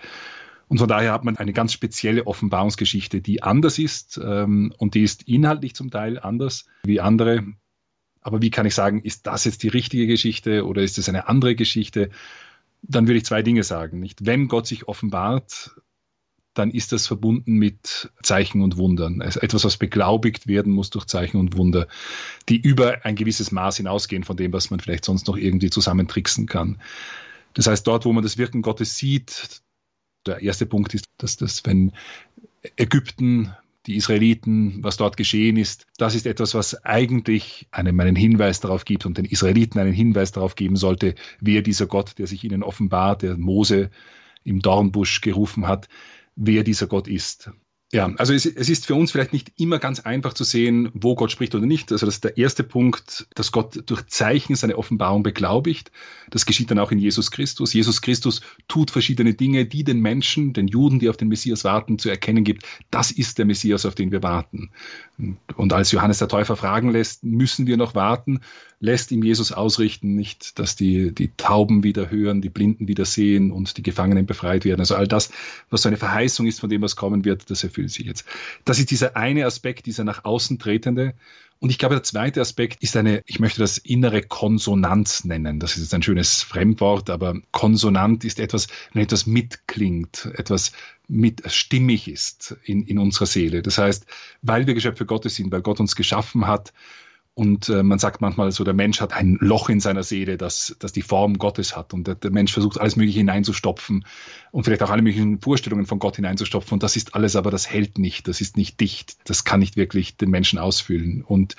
[0.68, 5.04] Und von daher hat man eine ganz spezielle Offenbarungsgeschichte, die anders ist ähm, und die
[5.04, 7.46] ist inhaltlich zum Teil anders wie andere.
[8.28, 11.28] Aber wie kann ich sagen, ist das jetzt die richtige Geschichte oder ist es eine
[11.28, 12.10] andere Geschichte?
[12.82, 14.00] dann würde ich zwei Dinge sagen.
[14.00, 14.26] Nicht?
[14.26, 15.76] Wenn Gott sich offenbart,
[16.54, 19.22] dann ist das verbunden mit Zeichen und Wundern.
[19.22, 21.88] Also etwas, was beglaubigt werden muss durch Zeichen und Wunder,
[22.50, 26.48] die über ein gewisses Maß hinausgehen von dem, was man vielleicht sonst noch irgendwie zusammentricksen
[26.48, 26.82] kann.
[27.54, 29.62] Das heißt, dort, wo man das Wirken Gottes sieht,
[30.26, 31.94] der erste Punkt ist, dass das, wenn
[32.76, 33.54] Ägypten,
[33.88, 38.86] die Israeliten, was dort geschehen ist, das ist etwas, was eigentlich einem einen Hinweis darauf
[38.86, 42.64] gibt und den Israeliten einen Hinweis darauf geben sollte, wer dieser Gott, der sich ihnen
[42.64, 43.90] offenbart, der Mose
[44.44, 45.88] im Dornbusch gerufen hat,
[46.36, 47.52] wer dieser Gott ist.
[47.94, 51.16] Ja, also es, es, ist für uns vielleicht nicht immer ganz einfach zu sehen, wo
[51.16, 51.90] Gott spricht oder nicht.
[51.94, 55.90] Also das ist der erste Punkt, dass Gott durch Zeichen seine Offenbarung beglaubigt.
[56.30, 57.72] Das geschieht dann auch in Jesus Christus.
[57.72, 61.98] Jesus Christus tut verschiedene Dinge, die den Menschen, den Juden, die auf den Messias warten,
[61.98, 62.66] zu erkennen gibt.
[62.92, 64.70] Das ist der Messias, auf den wir warten.
[65.56, 68.42] Und als Johannes der Täufer fragen lässt, müssen wir noch warten,
[68.80, 73.52] lässt ihm Jesus ausrichten, nicht, dass die, die Tauben wieder hören, die Blinden wieder sehen
[73.52, 74.82] und die Gefangenen befreit werden.
[74.82, 75.32] Also all das,
[75.70, 78.26] was so eine Verheißung ist von dem, was kommen wird, das erfüllt sich jetzt.
[78.66, 81.14] Das ist dieser eine Aspekt, dieser nach außen tretende.
[81.60, 85.60] Und ich glaube, der zweite Aspekt ist eine, ich möchte das innere Konsonanz nennen.
[85.60, 90.72] Das ist jetzt ein schönes Fremdwort, aber Konsonant ist etwas, wenn etwas mitklingt, etwas
[91.08, 93.64] mit stimmig ist in, in unserer Seele.
[93.64, 94.06] Das heißt,
[94.42, 96.74] weil wir Geschöpfe Gottes sind, weil Gott uns geschaffen hat,
[97.38, 100.76] und äh, man sagt manchmal so, der Mensch hat ein Loch in seiner Seele, das,
[100.80, 101.94] das die Form Gottes hat.
[101.94, 104.06] Und der, der Mensch versucht alles Mögliche hineinzustopfen
[104.50, 106.74] und vielleicht auch alle möglichen Vorstellungen von Gott hineinzustopfen.
[106.74, 109.78] Und das ist alles aber, das hält nicht, das ist nicht dicht, das kann nicht
[109.78, 111.22] wirklich den Menschen ausfüllen.
[111.22, 111.56] Und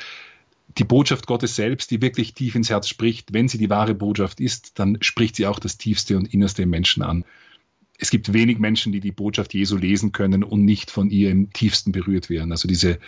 [0.78, 4.40] die Botschaft Gottes selbst, die wirklich tief ins Herz spricht, wenn sie die wahre Botschaft
[4.40, 7.24] ist, dann spricht sie auch das Tiefste und Innerste im Menschen an.
[8.00, 11.52] Es gibt wenig Menschen, die die Botschaft Jesu lesen können und nicht von ihr im
[11.52, 12.50] tiefsten berührt werden.
[12.50, 12.98] Also diese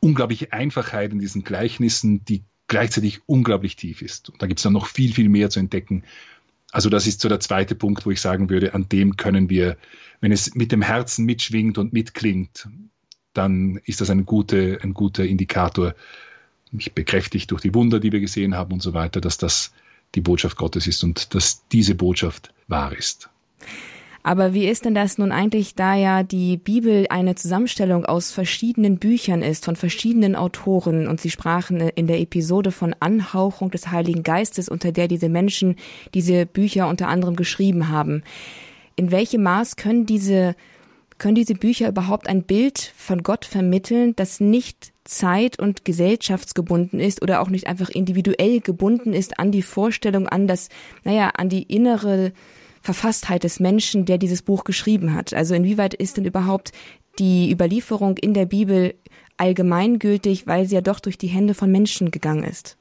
[0.00, 4.30] unglaubliche Einfachheit in diesen Gleichnissen, die gleichzeitig unglaublich tief ist.
[4.30, 6.04] Und da gibt es dann noch viel, viel mehr zu entdecken.
[6.70, 9.76] Also das ist so der zweite Punkt, wo ich sagen würde, an dem können wir,
[10.20, 12.68] wenn es mit dem Herzen mitschwingt und mitklingt,
[13.32, 15.94] dann ist das ein, gute, ein guter Indikator,
[16.70, 19.72] mich bekräftigt durch die Wunder, die wir gesehen haben und so weiter, dass das
[20.14, 23.30] die Botschaft Gottes ist und dass diese Botschaft wahr ist.
[24.22, 28.98] Aber wie ist denn das nun eigentlich, da ja die Bibel eine Zusammenstellung aus verschiedenen
[28.98, 34.22] Büchern ist, von verschiedenen Autoren, und Sie sprachen in der Episode von Anhauchung des Heiligen
[34.22, 35.76] Geistes, unter der diese Menschen
[36.14, 38.22] diese Bücher unter anderem geschrieben haben.
[38.96, 40.56] In welchem Maß können diese,
[41.18, 47.22] können diese Bücher überhaupt ein Bild von Gott vermitteln, das nicht zeit- und gesellschaftsgebunden ist
[47.22, 50.68] oder auch nicht einfach individuell gebunden ist an die Vorstellung, an das,
[51.04, 52.32] naja, an die innere
[52.88, 55.34] Verfasstheit des Menschen, der dieses Buch geschrieben hat.
[55.34, 56.72] Also inwieweit ist denn überhaupt
[57.18, 58.94] die Überlieferung in der Bibel
[59.36, 62.78] allgemeingültig, weil sie ja doch durch die Hände von Menschen gegangen ist?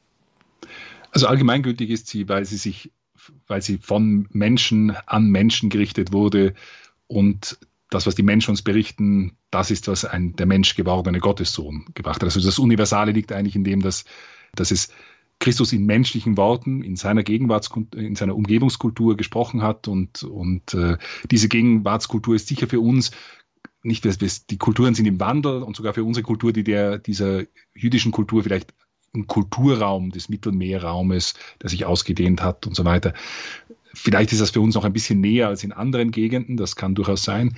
[1.11, 2.89] Also allgemeingültig ist sie, weil sie sich,
[3.47, 6.53] weil sie von Menschen an Menschen gerichtet wurde
[7.07, 7.57] und
[7.89, 12.21] das, was die Menschen uns berichten, das ist, was ein der Mensch gewordene Gottessohn gebracht
[12.21, 12.23] hat.
[12.23, 14.05] Also das Universale liegt eigentlich in dem, dass,
[14.55, 14.87] dass es
[15.39, 20.97] Christus in menschlichen Worten, in seiner Gegenwartskultur, in seiner Umgebungskultur gesprochen hat und, und äh,
[21.29, 23.11] diese Gegenwartskultur ist sicher für uns
[23.83, 24.05] nicht,
[24.51, 28.43] die Kulturen sind im Wandel und sogar für unsere Kultur, die der, dieser jüdischen Kultur
[28.43, 28.73] vielleicht
[29.13, 33.13] im Kulturraum des Mittelmeerraumes, der sich ausgedehnt hat und so weiter.
[33.93, 36.95] Vielleicht ist das für uns noch ein bisschen näher als in anderen Gegenden, das kann
[36.95, 37.57] durchaus sein.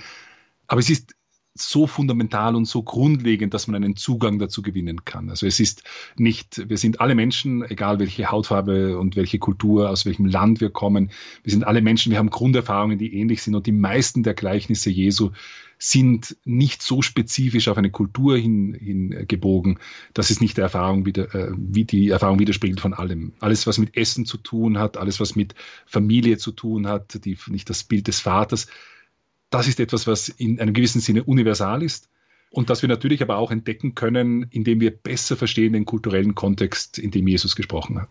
[0.67, 1.15] Aber es ist
[1.61, 5.29] so fundamental und so grundlegend, dass man einen Zugang dazu gewinnen kann.
[5.29, 5.83] Also es ist
[6.17, 10.69] nicht, wir sind alle Menschen, egal welche Hautfarbe und welche Kultur, aus welchem Land wir
[10.69, 11.11] kommen.
[11.43, 14.89] Wir sind alle Menschen, wir haben Grunderfahrungen, die ähnlich sind und die meisten der Gleichnisse
[14.89, 15.31] Jesu
[15.79, 19.79] sind nicht so spezifisch auf eine Kultur hin, hingebogen,
[20.13, 23.31] dass es nicht der Erfahrung wieder, äh, wie die Erfahrung widerspiegelt von allem.
[23.39, 27.37] Alles, was mit Essen zu tun hat, alles, was mit Familie zu tun hat, die,
[27.47, 28.67] nicht das Bild des Vaters,
[29.49, 32.09] das ist etwas, was in einem gewissen Sinne universal ist
[32.51, 36.97] und das wir natürlich aber auch entdecken können, indem wir besser verstehen den kulturellen Kontext,
[36.97, 38.09] in dem Jesus gesprochen hat.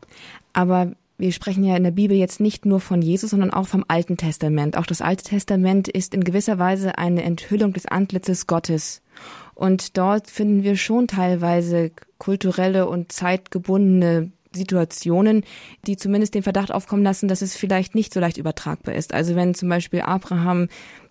[0.53, 3.85] Aber wir sprechen ja in der Bibel jetzt nicht nur von Jesus, sondern auch vom
[3.88, 4.77] Alten Testament.
[4.77, 9.03] Auch das Alte Testament ist in gewisser Weise eine Enthüllung des Antlitzes Gottes.
[9.55, 15.44] Und dort finden wir schon teilweise kulturelle und zeitgebundene Situationen,
[15.87, 19.14] die zumindest den Verdacht aufkommen lassen, dass es vielleicht nicht so leicht übertragbar ist.
[19.14, 20.68] Also wenn zum Beispiel Abraham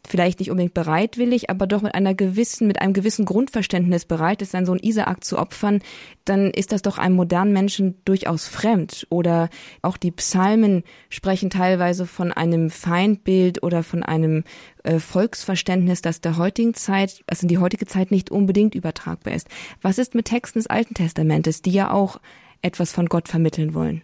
[0.08, 4.52] vielleicht nicht unbedingt bereitwillig, aber doch mit einer gewissen, mit einem gewissen Grundverständnis bereit ist,
[4.52, 5.82] seinen Sohn Isaak zu opfern,
[6.26, 9.06] dann ist das doch einem modernen Menschen durchaus fremd.
[9.10, 9.50] Oder
[9.82, 14.44] auch die Psalmen sprechen teilweise von einem Feindbild oder von einem
[14.84, 19.48] äh, Volksverständnis, das der heutigen Zeit, also in die heutige Zeit nicht unbedingt übertragbar ist.
[19.82, 22.20] Was ist mit Texten des Alten Testamentes, die ja auch
[22.62, 24.04] etwas von Gott vermitteln wollen?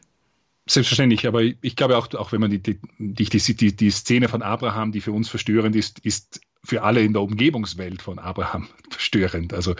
[0.65, 4.93] Selbstverständlich, aber ich glaube auch, auch wenn man die, die, die, die, Szene von Abraham,
[4.93, 9.53] die für uns verstörend ist, ist für alle in der Umgebungswelt von Abraham verstörend.
[9.53, 9.75] Also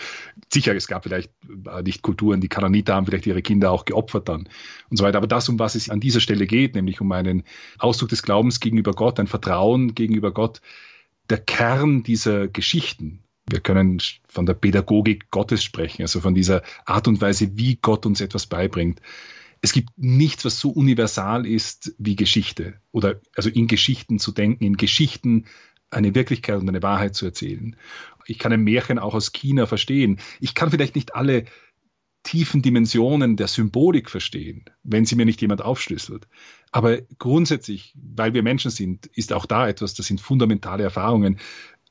[0.51, 1.31] sicher, es gab vielleicht
[1.65, 4.49] äh, nicht Kulturen, die Kananiter haben vielleicht ihre Kinder auch geopfert dann
[4.89, 5.17] und so weiter.
[5.17, 7.43] Aber das, um was es an dieser Stelle geht, nämlich um einen
[7.79, 10.59] Ausdruck des Glaubens gegenüber Gott, ein Vertrauen gegenüber Gott,
[11.29, 13.23] der Kern dieser Geschichten.
[13.49, 18.06] Wir können von der Pädagogik Gottes sprechen, also von dieser Art und Weise, wie Gott
[18.06, 19.01] uns etwas beibringt
[19.63, 24.65] es gibt nichts, was so universal ist wie Geschichte oder also in Geschichten zu denken,
[24.65, 25.45] in Geschichten
[25.89, 27.77] eine Wirklichkeit und eine Wahrheit zu erzählen.
[28.25, 30.19] Ich kann ein Märchen auch aus China verstehen.
[30.41, 31.45] Ich kann vielleicht nicht alle
[32.23, 36.27] tiefen Dimensionen der Symbolik verstehen, wenn sie mir nicht jemand aufschlüsselt.
[36.73, 41.39] Aber grundsätzlich, weil wir Menschen sind, ist auch da etwas, das sind fundamentale Erfahrungen.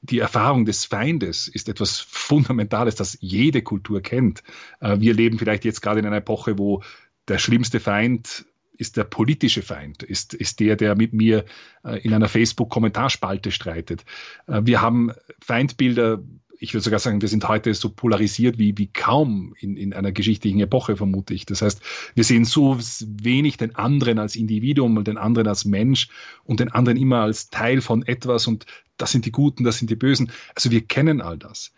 [0.03, 4.43] Die Erfahrung des Feindes ist etwas Fundamentales, das jede Kultur kennt.
[4.81, 6.83] Äh, wir leben vielleicht jetzt gerade in einer Epoche, wo
[7.29, 8.45] der schlimmste Feind
[8.77, 11.45] ist der politische Feind, ist, ist der, der mit mir
[11.85, 14.05] äh, in einer Facebook-Kommentarspalte streitet.
[14.49, 16.21] Äh, wir haben Feindbilder,
[16.63, 20.13] ich würde sogar sagen, wir sind heute so polarisiert wie, wie kaum in, in einer
[20.13, 21.45] geschichtlichen Epoche, vermute ich.
[21.45, 21.83] Das heißt,
[22.15, 26.09] wir sehen so wenig den anderen als Individuum und den anderen als Mensch
[26.45, 29.91] und den anderen immer als Teil von etwas und das sind die Guten, das sind
[29.91, 30.31] die Bösen.
[30.55, 31.73] Also wir kennen all das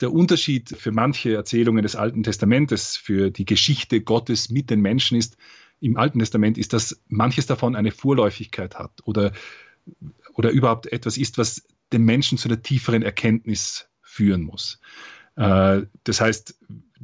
[0.00, 5.16] der Unterschied für manche Erzählungen des Alten Testamentes, für die Geschichte Gottes mit den Menschen
[5.16, 5.36] ist,
[5.80, 9.32] im Alten Testament ist, dass manches davon eine Vorläufigkeit hat oder,
[10.32, 14.80] oder überhaupt etwas ist, was den Menschen zu einer tieferen Erkenntnis führen muss.
[15.36, 16.58] Äh, das heißt,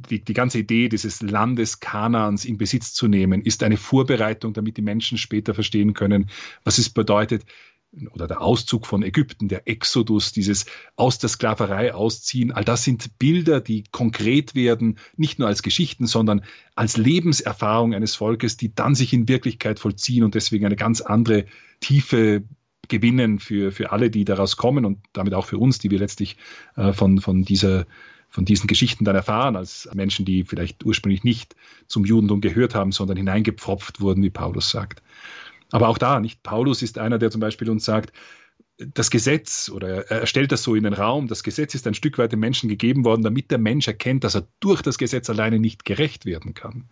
[0.09, 4.77] die, die ganze Idee dieses Landes Kanaans in Besitz zu nehmen, ist eine Vorbereitung, damit
[4.77, 6.29] die Menschen später verstehen können,
[6.63, 7.45] was es bedeutet,
[8.13, 13.19] oder der Auszug von Ägypten, der Exodus, dieses aus der Sklaverei ausziehen, all das sind
[13.19, 16.45] Bilder, die konkret werden, nicht nur als Geschichten, sondern
[16.75, 21.45] als Lebenserfahrung eines Volkes, die dann sich in Wirklichkeit vollziehen und deswegen eine ganz andere
[21.81, 22.43] Tiefe
[22.87, 26.37] gewinnen für, für alle, die daraus kommen und damit auch für uns, die wir letztlich
[26.75, 27.85] äh, von, von dieser
[28.31, 31.53] von diesen Geschichten dann erfahren, als Menschen, die vielleicht ursprünglich nicht
[31.87, 35.03] zum Judentum gehört haben, sondern hineingepfropft wurden, wie Paulus sagt.
[35.69, 38.13] Aber auch da, nicht Paulus ist einer, der zum Beispiel uns sagt,
[38.77, 42.17] das Gesetz, oder er stellt das so in den Raum, das Gesetz ist ein Stück
[42.17, 45.59] weit dem Menschen gegeben worden, damit der Mensch erkennt, dass er durch das Gesetz alleine
[45.59, 46.89] nicht gerecht werden kann.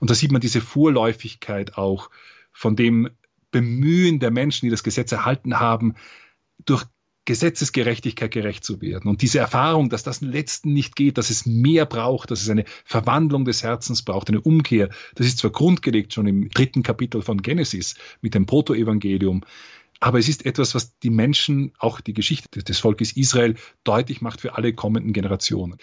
[0.00, 2.10] Und da sieht man diese Vorläufigkeit auch
[2.52, 3.08] von dem
[3.50, 5.94] Bemühen der Menschen, die das Gesetz erhalten haben,
[6.64, 6.84] durch
[7.26, 9.08] Gesetzesgerechtigkeit gerecht zu werden.
[9.08, 12.64] Und diese Erfahrung, dass das letzten nicht geht, dass es mehr braucht, dass es eine
[12.84, 17.42] Verwandlung des Herzens braucht, eine Umkehr, das ist zwar grundgelegt schon im dritten Kapitel von
[17.42, 19.42] Genesis mit dem Protoevangelium,
[20.00, 24.40] aber es ist etwas, was die Menschen, auch die Geschichte des Volkes Israel deutlich macht
[24.40, 25.76] für alle kommenden Generationen.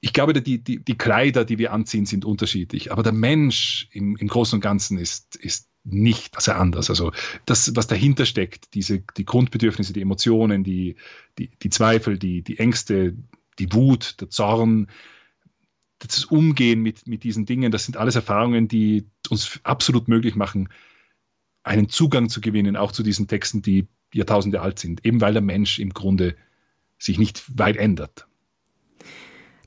[0.00, 4.16] Ich glaube, die, die, die Kleider, die wir anziehen, sind unterschiedlich, aber der Mensch im,
[4.16, 6.90] im Großen und Ganzen ist, ist nicht sehr anders.
[6.90, 7.12] Also
[7.46, 10.96] das, was dahinter steckt, diese, die Grundbedürfnisse, die Emotionen, die,
[11.38, 13.14] die, die Zweifel, die, die Ängste,
[13.58, 14.88] die Wut, der Zorn,
[15.98, 20.68] das Umgehen mit, mit diesen Dingen, das sind alles Erfahrungen, die uns absolut möglich machen,
[21.64, 25.42] einen Zugang zu gewinnen, auch zu diesen Texten, die Jahrtausende alt sind, eben weil der
[25.42, 26.36] Mensch im Grunde
[26.98, 28.26] sich nicht weit ändert.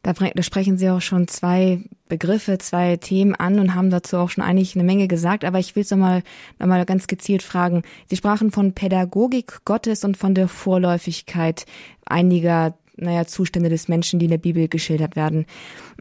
[0.04, 4.30] Da, da sprechen Sie auch schon zwei Begriffe, zwei Themen an und haben dazu auch
[4.30, 5.46] schon eigentlich eine Menge gesagt.
[5.46, 6.24] Aber ich will es nochmal
[6.60, 7.84] noch mal ganz gezielt fragen.
[8.10, 11.66] Sie sprachen von Pädagogik Gottes und von der Vorläufigkeit
[12.06, 15.46] einiger, naja, Zustände des Menschen, die in der Bibel geschildert werden.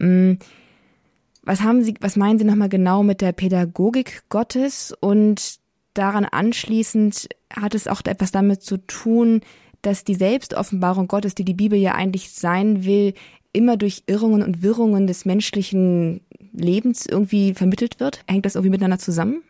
[0.01, 0.33] Mm,
[1.45, 4.93] was haben Sie, was meinen Sie nochmal genau mit der Pädagogik Gottes?
[4.99, 5.61] Und
[5.95, 9.43] daran anschließend hat es auch etwas damit zu tun,
[9.83, 13.15] dass die Selbstoffenbarung Gottes, die die Bibel ja eigentlich sein will,
[13.53, 16.21] immer durch Irrungen und Wirrungen des menschlichen
[16.53, 18.23] Lebens irgendwie vermittelt wird?
[18.27, 19.43] Hängt das irgendwie miteinander zusammen?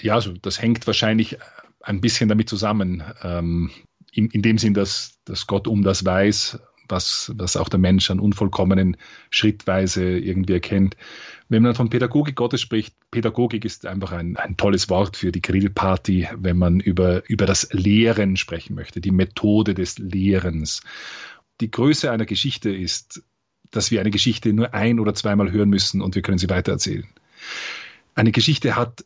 [0.00, 1.38] Ja, also das hängt wahrscheinlich
[1.80, 3.02] ein bisschen damit zusammen.
[3.22, 3.70] Ähm,
[4.12, 8.10] in, in dem Sinn, dass, dass Gott um das weiß, was, was auch der Mensch
[8.10, 8.96] an Unvollkommenen
[9.30, 10.96] schrittweise irgendwie erkennt.
[11.48, 15.42] Wenn man von Pädagogik Gottes spricht, Pädagogik ist einfach ein, ein tolles Wort für die
[15.42, 20.80] Grillparty, wenn man über, über das Lehren sprechen möchte, die Methode des Lehrens
[21.60, 23.22] die Größe einer Geschichte ist,
[23.70, 27.06] dass wir eine Geschichte nur ein oder zweimal hören müssen und wir können sie weitererzählen.
[28.14, 29.04] Eine Geschichte hat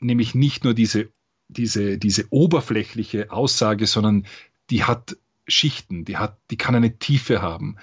[0.00, 1.08] nämlich nicht nur diese,
[1.48, 4.26] diese, diese oberflächliche Aussage, sondern
[4.70, 7.76] die hat Schichten, die hat, die kann eine Tiefe haben.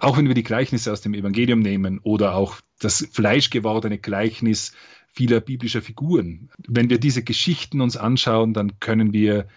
[0.00, 4.72] Auch wenn wir die Gleichnisse aus dem Evangelium nehmen oder auch das fleischgewordene Gleichnis
[5.12, 6.50] vieler biblischer Figuren.
[6.58, 9.48] Wenn wir diese Geschichten uns anschauen, dann können wir,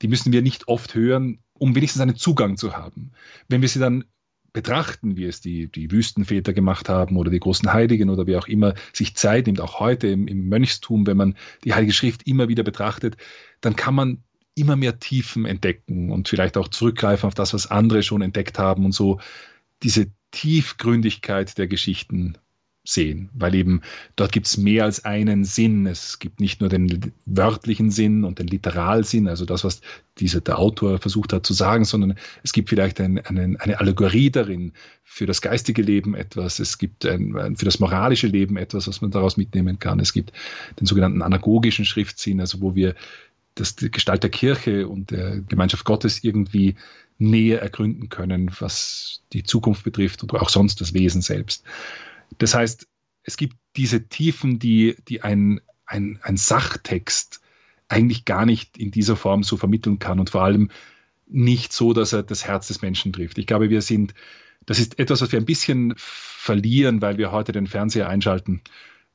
[0.00, 3.12] die müssen wir nicht oft hören, um wenigstens einen Zugang zu haben.
[3.48, 4.04] Wenn wir sie dann
[4.52, 8.48] betrachten, wie es die, die Wüstenväter gemacht haben oder die großen Heiligen oder wie auch
[8.48, 12.48] immer, sich Zeit nimmt, auch heute im, im Mönchstum, wenn man die Heilige Schrift immer
[12.48, 13.16] wieder betrachtet,
[13.60, 18.02] dann kann man immer mehr Tiefen entdecken und vielleicht auch zurückgreifen auf das, was andere
[18.02, 19.20] schon entdeckt haben und so
[19.82, 22.36] diese Tiefgründigkeit der Geschichten
[22.88, 23.82] sehen, weil eben
[24.16, 25.86] dort gibt es mehr als einen Sinn.
[25.86, 29.80] Es gibt nicht nur den wörtlichen Sinn und den Literalsinn, also das, was
[30.18, 34.30] dieser, der Autor versucht hat zu sagen, sondern es gibt vielleicht ein, ein, eine Allegorie
[34.30, 34.72] darin
[35.04, 39.10] für das geistige Leben etwas, es gibt ein, für das moralische Leben etwas, was man
[39.10, 40.00] daraus mitnehmen kann.
[40.00, 40.32] Es gibt
[40.80, 42.94] den sogenannten anagogischen Schriftsinn, also wo wir
[43.54, 46.76] das, die Gestalt der Kirche und der Gemeinschaft Gottes irgendwie
[47.18, 51.64] näher ergründen können, was die Zukunft betrifft oder auch sonst das Wesen selbst.
[52.36, 52.86] Das heißt,
[53.22, 57.40] es gibt diese Tiefen, die, die ein, ein, ein Sachtext
[57.88, 60.70] eigentlich gar nicht in dieser Form so vermitteln kann und vor allem
[61.26, 63.38] nicht so, dass er das Herz des Menschen trifft.
[63.38, 64.14] Ich glaube, wir sind,
[64.66, 68.62] das ist etwas, was wir ein bisschen verlieren, weil wir heute den Fernseher einschalten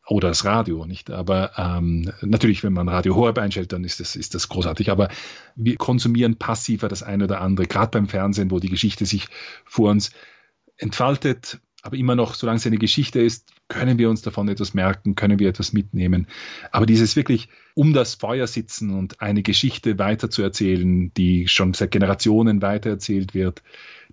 [0.07, 1.09] oder das Radio, nicht?
[1.11, 4.91] Aber ähm, natürlich, wenn man Radio Horeb einschaltet, dann ist das, ist das großartig.
[4.91, 5.09] Aber
[5.55, 9.27] wir konsumieren passiver das eine oder andere, gerade beim Fernsehen, wo die Geschichte sich
[9.65, 10.11] vor uns
[10.77, 15.15] entfaltet aber immer noch, solange es eine Geschichte ist, können wir uns davon etwas merken,
[15.15, 16.27] können wir etwas mitnehmen.
[16.71, 22.61] Aber dieses wirklich um das Feuer sitzen und eine Geschichte weiterzuerzählen, die schon seit Generationen
[22.61, 23.63] weitererzählt wird,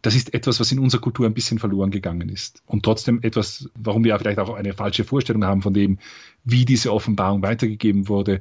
[0.03, 2.61] das ist etwas, was in unserer Kultur ein bisschen verloren gegangen ist.
[2.67, 6.01] Und trotzdem etwas, warum wir vielleicht auch eine falsche Vorstellung haben von dem,
[6.43, 8.41] wie diese Offenbarung weitergegeben wurde,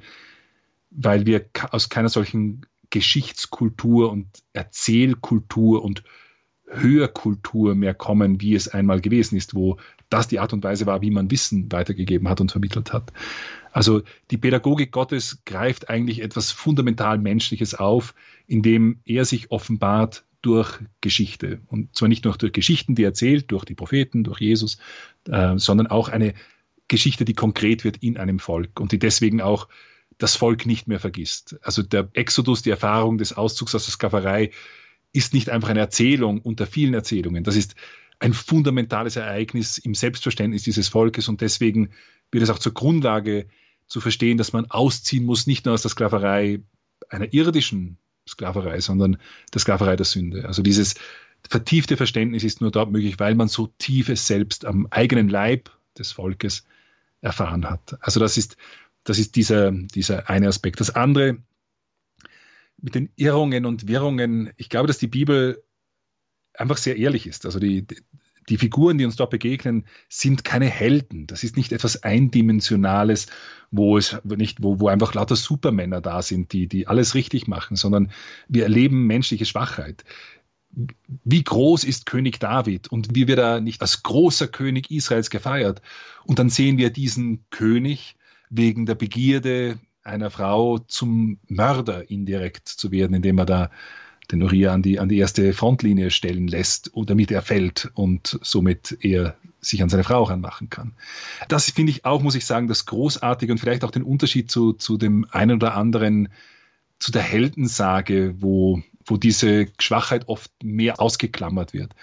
[0.89, 6.03] weil wir aus keiner solchen Geschichtskultur und Erzählkultur und
[6.69, 9.77] Hörkultur mehr kommen, wie es einmal gewesen ist, wo
[10.09, 13.11] das die Art und Weise war, wie man Wissen weitergegeben hat und vermittelt hat.
[13.71, 14.01] Also
[14.31, 18.13] die Pädagogik Gottes greift eigentlich etwas fundamental Menschliches auf,
[18.47, 21.61] indem er sich offenbart durch Geschichte.
[21.67, 24.77] Und zwar nicht nur durch Geschichten, die er erzählt, durch die Propheten, durch Jesus,
[25.27, 26.33] äh, sondern auch eine
[26.87, 29.67] Geschichte, die konkret wird in einem Volk und die deswegen auch
[30.17, 31.57] das Volk nicht mehr vergisst.
[31.61, 34.51] Also der Exodus, die Erfahrung des Auszugs aus der Sklaverei,
[35.11, 37.43] ist nicht einfach eine Erzählung unter vielen Erzählungen.
[37.43, 37.75] Das ist
[38.19, 41.89] ein fundamentales Ereignis im Selbstverständnis dieses Volkes und deswegen
[42.31, 43.47] wird es auch zur Grundlage
[43.87, 46.61] zu verstehen, dass man ausziehen muss, nicht nur aus der Sklaverei
[47.09, 47.97] einer irdischen
[48.27, 49.17] Sklaverei, sondern
[49.53, 50.45] der Sklaverei der Sünde.
[50.45, 50.95] Also dieses
[51.47, 56.11] vertiefte Verständnis ist nur dort möglich, weil man so tiefes selbst am eigenen Leib des
[56.11, 56.65] Volkes
[57.21, 57.97] erfahren hat.
[58.01, 58.57] Also das ist,
[59.03, 60.79] das ist dieser, dieser eine Aspekt.
[60.79, 61.37] Das andere
[62.81, 65.63] mit den Irrungen und Wirrungen, ich glaube, dass die Bibel
[66.53, 67.45] einfach sehr ehrlich ist.
[67.45, 67.85] Also die,
[68.49, 71.27] die Figuren, die uns dort begegnen, sind keine Helden.
[71.27, 73.27] Das ist nicht etwas Eindimensionales,
[73.71, 77.75] wo es nicht, wo, wo einfach lauter Supermänner da sind, die, die alles richtig machen,
[77.75, 78.11] sondern
[78.47, 80.03] wir erleben menschliche Schwachheit.
[81.23, 85.81] Wie groß ist König David und wie wird er nicht als großer König Israels gefeiert?
[86.25, 88.15] Und dann sehen wir diesen König
[88.49, 93.71] wegen der Begierde einer Frau zum Mörder indirekt zu werden, indem er da
[94.31, 98.97] den Uriah an die, an die erste Frontlinie stellen lässt, damit er fällt und somit
[99.01, 100.93] er sich an seine Frau ranmachen kann.
[101.47, 104.73] Das finde ich auch, muss ich sagen, das Großartige und vielleicht auch den Unterschied zu,
[104.73, 106.29] zu dem einen oder anderen,
[106.99, 111.95] zu der Heldensage, wo, wo diese Schwachheit oft mehr ausgeklammert wird.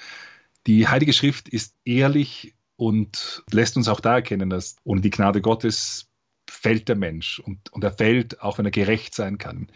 [0.66, 5.40] Die Heilige Schrift ist ehrlich und lässt uns auch da erkennen, dass ohne die Gnade
[5.40, 6.08] Gottes
[6.56, 9.68] fällt der Mensch und, und er fällt, auch wenn er gerecht sein kann.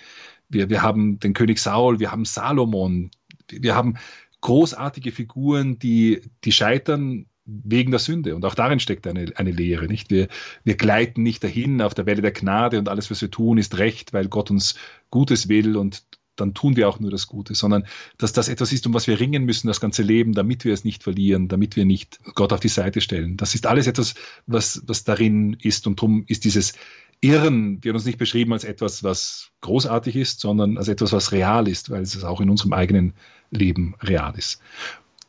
[0.49, 3.11] Wir, wir haben den König Saul, wir haben Salomon,
[3.51, 3.97] wir haben
[4.41, 8.35] großartige Figuren, die, die scheitern wegen der Sünde.
[8.35, 9.87] Und auch darin steckt eine, eine Lehre.
[9.87, 10.11] Nicht?
[10.11, 10.29] Wir,
[10.65, 13.79] wir gleiten nicht dahin auf der Welle der Gnade und alles, was wir tun, ist
[13.79, 14.77] recht, weil Gott uns
[15.11, 16.03] Gutes will und
[16.41, 17.87] dann tun wir auch nur das Gute, sondern
[18.19, 20.85] dass das etwas ist, um was wir ringen müssen, das ganze Leben, damit wir es
[20.85, 23.37] nicht verlieren, damit wir nicht Gott auf die Seite stellen.
[23.37, 24.15] Das ist alles etwas,
[24.47, 26.75] was, was darin ist und darum ist dieses
[27.23, 31.69] Irren wird uns nicht beschrieben als etwas, was großartig ist, sondern als etwas, was real
[31.69, 33.13] ist, weil es auch in unserem eigenen
[33.51, 34.63] Leben real ist.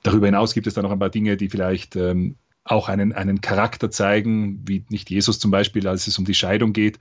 [0.04, 3.42] Darüber hinaus gibt es dann noch ein paar Dinge, die vielleicht ähm, auch einen, einen
[3.42, 7.00] Charakter zeigen, wie nicht Jesus zum Beispiel, als es um die Scheidung geht,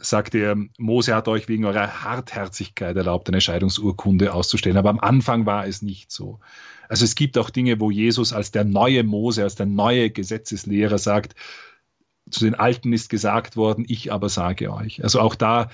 [0.00, 4.76] sagt er, Mose hat euch wegen eurer Hartherzigkeit erlaubt, eine Scheidungsurkunde auszustellen.
[4.76, 6.40] Aber am Anfang war es nicht so.
[6.88, 10.98] Also es gibt auch Dinge, wo Jesus als der neue Mose, als der neue Gesetzeslehrer
[10.98, 11.34] sagt,
[12.30, 15.02] zu den Alten ist gesagt worden, ich aber sage euch.
[15.02, 15.70] Also auch da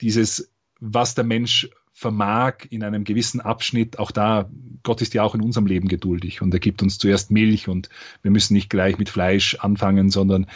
[0.00, 0.50] dieses,
[0.80, 4.50] was der Mensch vermag in einem gewissen Abschnitt, auch da,
[4.82, 7.88] Gott ist ja auch in unserem Leben geduldig und er gibt uns zuerst Milch und
[8.22, 10.46] wir müssen nicht gleich mit Fleisch anfangen, sondern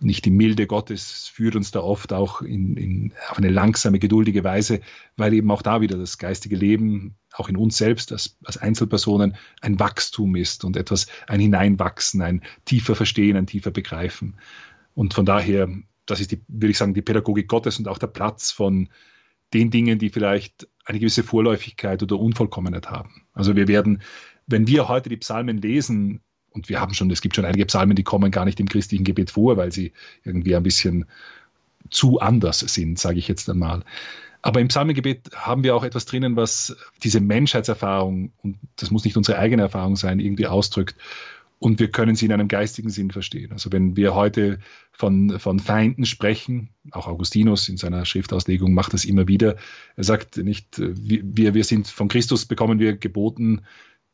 [0.00, 4.44] nicht die Milde Gottes führt uns da oft auch in, in, auf eine langsame, geduldige
[4.44, 4.80] Weise,
[5.16, 9.36] weil eben auch da wieder das geistige Leben, auch in uns selbst als, als Einzelpersonen,
[9.60, 14.36] ein Wachstum ist und etwas, ein Hineinwachsen, ein tiefer Verstehen, ein tiefer Begreifen.
[14.94, 15.68] Und von daher,
[16.06, 18.88] das ist die, würde ich sagen, die Pädagogik Gottes und auch der Platz von
[19.52, 23.22] den Dingen, die vielleicht eine gewisse Vorläufigkeit oder Unvollkommenheit haben.
[23.32, 24.02] Also wir werden,
[24.46, 26.20] wenn wir heute die Psalmen lesen,
[26.50, 29.04] und wir haben schon, es gibt schon einige Psalmen, die kommen gar nicht im christlichen
[29.04, 29.92] Gebet vor, weil sie
[30.24, 31.06] irgendwie ein bisschen
[31.90, 33.82] zu anders sind, sage ich jetzt einmal.
[34.42, 39.16] Aber im Psalmengebet haben wir auch etwas drinnen, was diese Menschheitserfahrung, und das muss nicht
[39.16, 40.96] unsere eigene Erfahrung sein, irgendwie ausdrückt.
[41.60, 43.50] Und wir können sie in einem geistigen Sinn verstehen.
[43.50, 44.60] Also wenn wir heute
[44.92, 49.56] von, von Feinden sprechen, auch Augustinus in seiner Schriftauslegung macht das immer wieder.
[49.96, 53.62] Er sagt nicht, wir, wir sind von Christus bekommen wir geboten,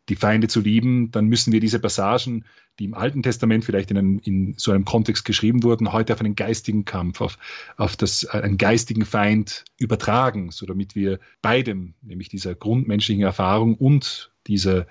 [0.08, 2.44] die Feinde zu lieben, dann müssen wir diese Passagen,
[2.78, 6.20] die im Alten Testament vielleicht in, einem, in so einem Kontext geschrieben wurden, heute auf
[6.20, 7.38] einen geistigen Kampf, auf,
[7.76, 14.30] auf das, einen geistigen Feind übertragen, so damit wir beidem, nämlich dieser grundmenschlichen Erfahrung und
[14.46, 14.86] dieser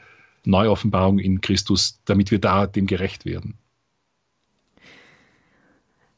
[0.45, 3.55] Neuoffenbarung in Christus, damit wir da dem gerecht werden.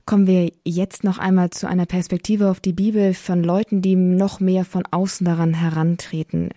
[0.06, 4.40] Kommen wir jetzt noch einmal zu einer Perspektive auf die Bibel von Leuten, die noch
[4.40, 6.50] mehr von außen daran herantreten.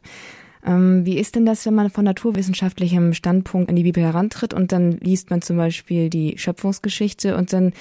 [0.64, 4.72] Ähm, wie ist denn das, wenn man von naturwissenschaftlichem Standpunkt an die Bibel herantritt und
[4.72, 7.72] dann liest man zum Beispiel die Schöpfungsgeschichte und dann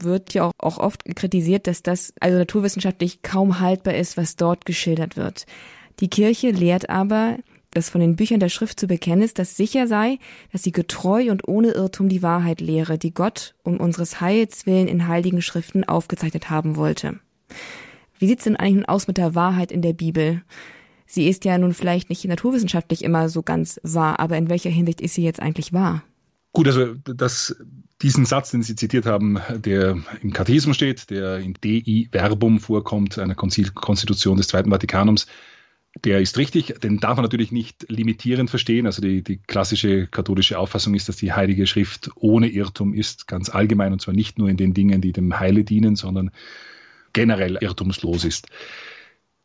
[0.00, 4.66] wird ja auch, auch oft kritisiert, dass das also naturwissenschaftlich kaum haltbar ist, was dort
[4.66, 5.46] geschildert wird.
[6.00, 7.38] Die Kirche lehrt aber,
[7.70, 10.18] dass von den Büchern der Schrift zu bekennen ist, dass sicher sei,
[10.52, 14.88] dass sie getreu und ohne Irrtum die Wahrheit lehre, die Gott um unseres Heils willen
[14.88, 17.18] in heiligen Schriften aufgezeichnet haben wollte.
[18.18, 20.42] Wie sieht's denn eigentlich aus mit der Wahrheit in der Bibel?
[21.06, 25.00] Sie ist ja nun vielleicht nicht naturwissenschaftlich immer so ganz wahr, aber in welcher Hinsicht
[25.00, 26.02] ist sie jetzt eigentlich wahr?
[26.52, 27.56] Gut, also das,
[28.00, 33.18] diesen Satz, den Sie zitiert haben, der im Katechismus steht, der in Dei Verbum vorkommt,
[33.18, 35.26] einer Konstitution des Zweiten Vatikanums,
[36.02, 38.86] der ist richtig, den darf man natürlich nicht limitierend verstehen.
[38.86, 43.48] Also die, die klassische katholische Auffassung ist, dass die Heilige Schrift ohne Irrtum ist, ganz
[43.48, 46.30] allgemein, und zwar nicht nur in den Dingen, die dem Heile dienen, sondern
[47.12, 48.48] generell irrtumslos ist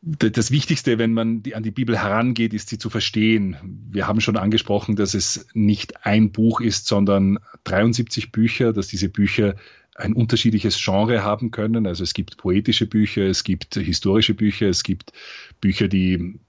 [0.02, 3.58] das Wichtigste, wenn man die, an die Bibel herangeht, ist sie zu verstehen.
[3.92, 9.10] Wir haben schon angesprochen, dass es nicht ein Buch ist, sondern 73 Bücher, dass diese
[9.10, 9.56] Bücher
[9.96, 11.86] ein unterschiedliches Genre haben können.
[11.86, 15.12] Also es gibt poetische Bücher, es gibt historische Bücher, es gibt
[15.60, 16.40] Bücher, die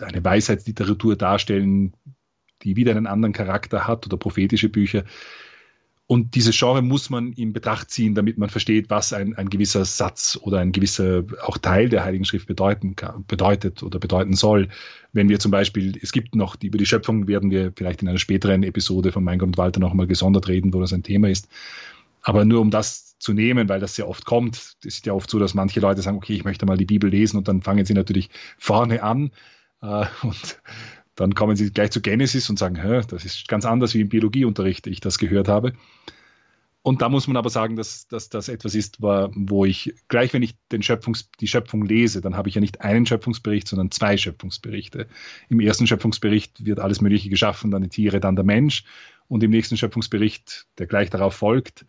[0.00, 1.92] eine Weisheitsliteratur darstellen,
[2.62, 5.04] die wieder einen anderen Charakter hat oder prophetische Bücher.
[6.06, 9.86] Und dieses Genre muss man in Betracht ziehen, damit man versteht, was ein, ein gewisser
[9.86, 14.68] Satz oder ein gewisser auch Teil der Heiligen Schrift bedeuten kann, bedeutet oder bedeuten soll.
[15.12, 18.08] Wenn wir zum Beispiel, es gibt noch, die, über die Schöpfung werden wir vielleicht in
[18.08, 21.02] einer späteren Episode von Mein Gott und Walter noch einmal gesondert reden, wo das ein
[21.02, 21.48] Thema ist.
[22.20, 25.30] Aber nur um das zu nehmen, weil das sehr oft kommt, es ist ja oft
[25.30, 27.86] so, dass manche Leute sagen, okay, ich möchte mal die Bibel lesen und dann fangen
[27.86, 28.28] sie natürlich
[28.58, 29.30] vorne an
[29.80, 30.60] äh, und
[31.16, 34.08] dann kommen sie gleich zu Genesis und sagen, Hä, das ist ganz anders wie im
[34.08, 35.72] Biologieunterricht, ich das gehört habe.
[36.86, 40.42] Und da muss man aber sagen, dass, dass das etwas ist, wo ich gleich, wenn
[40.42, 44.18] ich den Schöpfungs, die Schöpfung lese, dann habe ich ja nicht einen Schöpfungsbericht, sondern zwei
[44.18, 45.06] Schöpfungsberichte.
[45.48, 48.84] Im ersten Schöpfungsbericht wird alles Mögliche geschaffen, dann die Tiere, dann der Mensch.
[49.28, 51.86] Und im nächsten Schöpfungsbericht, der gleich darauf folgt,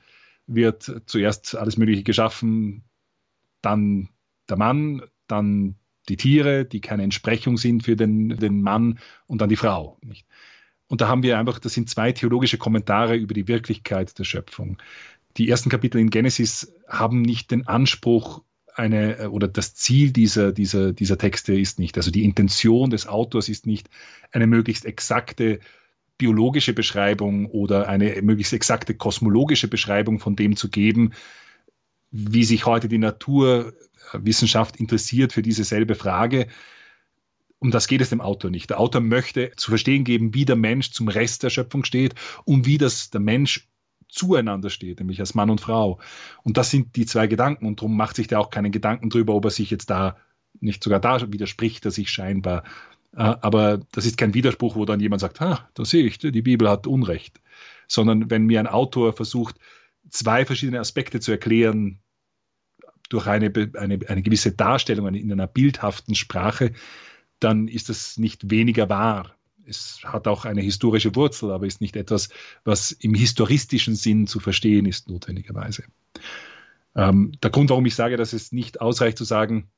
[0.47, 2.85] wird zuerst alles Mögliche geschaffen,
[3.61, 4.07] dann
[4.47, 5.75] der Mann, dann
[6.09, 9.97] die Tiere, die keine Entsprechung sind für den, den Mann und dann die Frau.
[10.01, 10.25] Nicht?
[10.87, 14.77] Und da haben wir einfach, das sind zwei theologische Kommentare über die Wirklichkeit der Schöpfung.
[15.37, 18.41] Die ersten Kapitel in Genesis haben nicht den Anspruch,
[18.75, 23.47] eine, oder das Ziel dieser, dieser, dieser Texte ist nicht, also die Intention des Autors
[23.47, 23.89] ist nicht,
[24.31, 25.59] eine möglichst exakte
[26.17, 31.11] biologische Beschreibung oder eine möglichst exakte kosmologische Beschreibung von dem zu geben,
[32.15, 36.47] wie sich heute die Naturwissenschaft interessiert für diese selbe Frage.
[37.59, 38.69] Um das geht es dem Autor nicht.
[38.69, 42.65] Der Autor möchte zu verstehen geben, wie der Mensch zum Rest der Schöpfung steht und
[42.65, 43.67] wie das der Mensch
[44.07, 45.99] zueinander steht, nämlich als Mann und Frau.
[46.43, 49.33] Und das sind die zwei Gedanken und darum macht sich der auch keinen Gedanken darüber,
[49.35, 50.15] ob er sich jetzt da
[50.61, 52.63] nicht sogar da widerspricht er sich scheinbar.
[53.11, 56.41] Äh, aber das ist kein Widerspruch, wo dann jemand sagt, ha, da sehe ich, die
[56.41, 57.41] Bibel hat Unrecht.
[57.87, 59.57] Sondern wenn mir ein Autor versucht,
[60.09, 61.99] zwei verschiedene Aspekte zu erklären,
[63.09, 66.73] durch eine, eine, eine gewisse Darstellung in einer bildhaften Sprache,
[67.39, 69.35] dann ist das nicht weniger wahr.
[69.65, 72.29] Es hat auch eine historische Wurzel, aber ist nicht etwas,
[72.63, 75.83] was im historistischen Sinn zu verstehen ist, notwendigerweise.
[76.95, 79.69] Ähm, der Grund, warum ich sage, dass es nicht ausreicht zu sagen,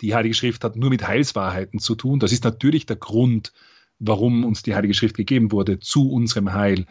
[0.00, 3.52] die Heilige Schrift hat nur mit Heilswahrheiten zu tun, das ist natürlich der Grund,
[3.98, 6.86] warum uns die Heilige Schrift gegeben wurde, zu unserem Heil.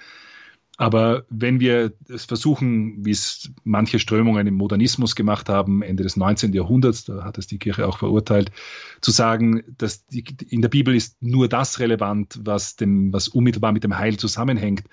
[0.77, 6.17] Aber wenn wir es versuchen, wie es manche Strömungen im Modernismus gemacht haben, Ende des
[6.17, 6.51] 19.
[6.51, 8.51] Jahrhunderts, da hat es die Kirche auch verurteilt,
[8.99, 13.71] zu sagen, dass die, in der Bibel ist nur das relevant, was, dem, was unmittelbar
[13.71, 14.83] mit dem Heil zusammenhängt,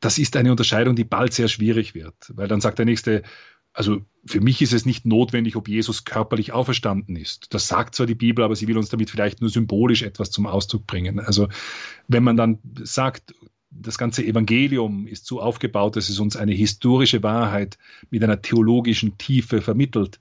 [0.00, 2.14] das ist eine Unterscheidung, die bald sehr schwierig wird.
[2.34, 3.24] Weil dann sagt der Nächste,
[3.72, 7.52] also für mich ist es nicht notwendig, ob Jesus körperlich auferstanden ist.
[7.54, 10.46] Das sagt zwar die Bibel, aber sie will uns damit vielleicht nur symbolisch etwas zum
[10.46, 11.18] Ausdruck bringen.
[11.18, 11.48] Also
[12.06, 13.34] wenn man dann sagt,
[13.70, 17.78] das ganze Evangelium ist so aufgebaut, dass es uns eine historische Wahrheit
[18.10, 20.18] mit einer theologischen Tiefe vermittelt,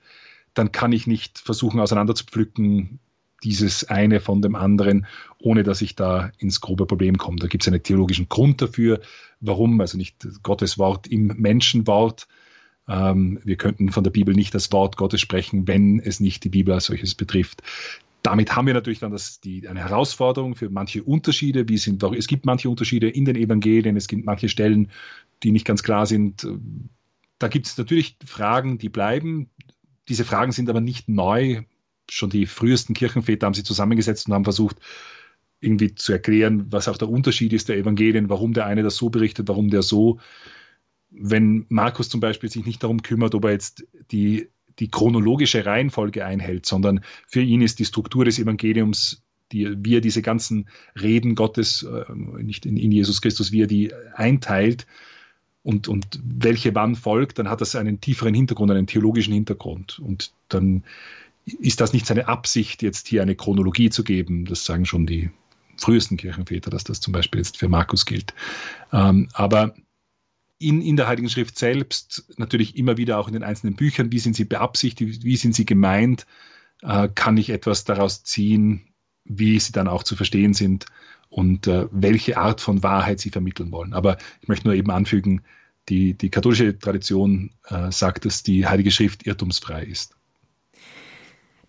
[0.53, 2.99] dann kann ich nicht versuchen auseinanderzupflücken,
[3.43, 5.05] dieses eine von dem anderen,
[5.37, 7.37] ohne dass ich da ins grobe Problem komme.
[7.37, 8.99] Da gibt es einen theologischen Grund dafür,
[9.39, 12.27] warum, also nicht Gottes Wort im Menschenwort.
[12.87, 16.49] Ähm, wir könnten von der Bibel nicht das Wort Gottes sprechen, wenn es nicht die
[16.49, 17.61] Bibel als solches betrifft
[18.27, 21.69] damit haben wir natürlich dann das, die, eine Herausforderung für manche Unterschiede.
[21.69, 24.91] Wie sind, es gibt manche Unterschiede in den Evangelien, es gibt manche Stellen,
[25.43, 26.45] die nicht ganz klar sind.
[27.39, 29.49] Da gibt es natürlich Fragen, die bleiben.
[30.09, 31.61] Diese Fragen sind aber nicht neu.
[32.09, 34.75] Schon die frühesten Kirchenväter haben sie zusammengesetzt und haben versucht,
[35.61, 39.09] irgendwie zu erklären, was auch der Unterschied ist der Evangelien, warum der eine das so
[39.09, 40.19] berichtet, warum der so.
[41.11, 44.49] Wenn Markus zum Beispiel sich nicht darum kümmert, ob er jetzt die
[44.79, 50.01] die chronologische Reihenfolge einhält, sondern für ihn ist die Struktur des Evangeliums, die, wie er
[50.01, 50.67] diese ganzen
[50.99, 54.85] Reden Gottes, äh, nicht in, in, Jesus Christus, wie er die einteilt
[55.63, 59.99] und, und welche wann folgt, dann hat das einen tieferen Hintergrund, einen theologischen Hintergrund.
[59.99, 60.83] Und dann
[61.45, 64.45] ist das nicht seine Absicht, jetzt hier eine Chronologie zu geben.
[64.45, 65.29] Das sagen schon die
[65.77, 68.33] frühesten Kirchenväter, dass das zum Beispiel jetzt für Markus gilt.
[68.91, 69.75] Ähm, aber
[70.59, 74.19] in, in der Heiligen Schrift selbst, natürlich immer wieder auch in den einzelnen Büchern, wie
[74.19, 76.25] sind sie beabsichtigt, wie sind sie gemeint,
[76.81, 78.87] äh, kann ich etwas daraus ziehen,
[79.23, 80.85] wie sie dann auch zu verstehen sind
[81.29, 83.93] und äh, welche Art von Wahrheit sie vermitteln wollen.
[83.93, 85.41] Aber ich möchte nur eben anfügen,
[85.89, 90.17] die, die katholische Tradition äh, sagt, dass die Heilige Schrift irrtumsfrei ist.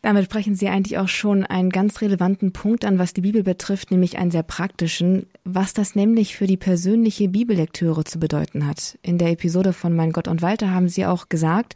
[0.01, 3.91] Damit sprechen Sie eigentlich auch schon einen ganz relevanten Punkt an, was die Bibel betrifft,
[3.91, 8.99] nämlich einen sehr praktischen, was das nämlich für die persönliche Bibellektüre zu bedeuten hat.
[9.01, 11.75] In der Episode von Mein Gott und Walter haben Sie auch gesagt,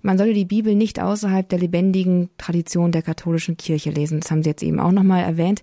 [0.00, 4.20] man solle die Bibel nicht außerhalb der lebendigen Tradition der katholischen Kirche lesen.
[4.20, 5.62] Das haben Sie jetzt eben auch nochmal erwähnt.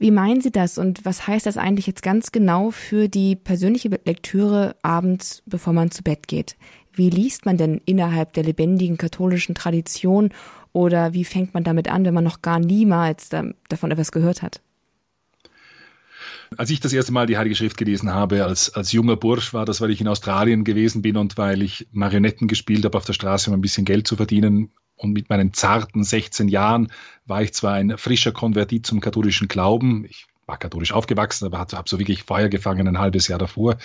[0.00, 3.88] Wie meinen Sie das und was heißt das eigentlich jetzt ganz genau für die persönliche
[4.04, 6.56] Lektüre abends, bevor man zu Bett geht?
[6.92, 10.30] Wie liest man denn innerhalb der lebendigen katholischen Tradition
[10.72, 14.60] oder wie fängt man damit an, wenn man noch gar niemals davon etwas gehört hat?
[16.58, 19.64] Als ich das erste Mal die Heilige Schrift gelesen habe, als, als junger Bursch, war
[19.64, 23.12] das, weil ich in Australien gewesen bin und weil ich Marionetten gespielt habe auf der
[23.12, 24.72] Straße, um ein bisschen Geld zu verdienen.
[24.96, 26.92] Und mit meinen zarten 16 Jahren
[27.26, 30.04] war ich zwar ein frischer Konvertit zum katholischen Glauben.
[30.08, 33.78] Ich war katholisch aufgewachsen, aber habe so wirklich Feuer gefangen ein halbes Jahr davor.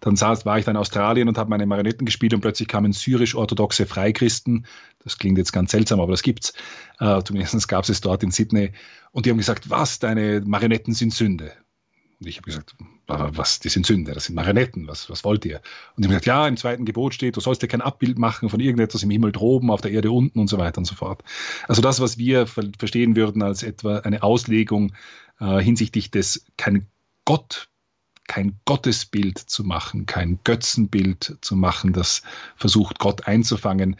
[0.00, 2.92] Dann saß, war ich dann in Australien und habe meine Marionetten gespielt und plötzlich kamen
[2.92, 4.66] syrisch-orthodoxe Freikristen.
[5.02, 6.52] Das klingt jetzt ganz seltsam, aber das gibt's.
[6.98, 8.72] Äh, zumindest gab es es dort in Sydney.
[9.12, 11.52] Und die haben gesagt, was, deine Marionetten sind Sünde.
[12.20, 12.74] Und ich habe gesagt,
[13.06, 15.62] was, die sind Sünde, das sind Marionetten, was, was wollt ihr?
[15.96, 18.50] Und die haben gesagt, ja, im zweiten Gebot steht, du sollst dir kein Abbild machen
[18.50, 21.24] von irgendetwas im Himmel droben, auf der Erde unten und so weiter und so fort.
[21.66, 24.92] Also das, was wir verstehen würden als etwa eine Auslegung
[25.40, 26.86] äh, hinsichtlich des kein
[27.24, 27.70] Gott,
[28.28, 32.22] kein Gottesbild zu machen, kein Götzenbild zu machen, das
[32.54, 33.96] versucht Gott einzufangen.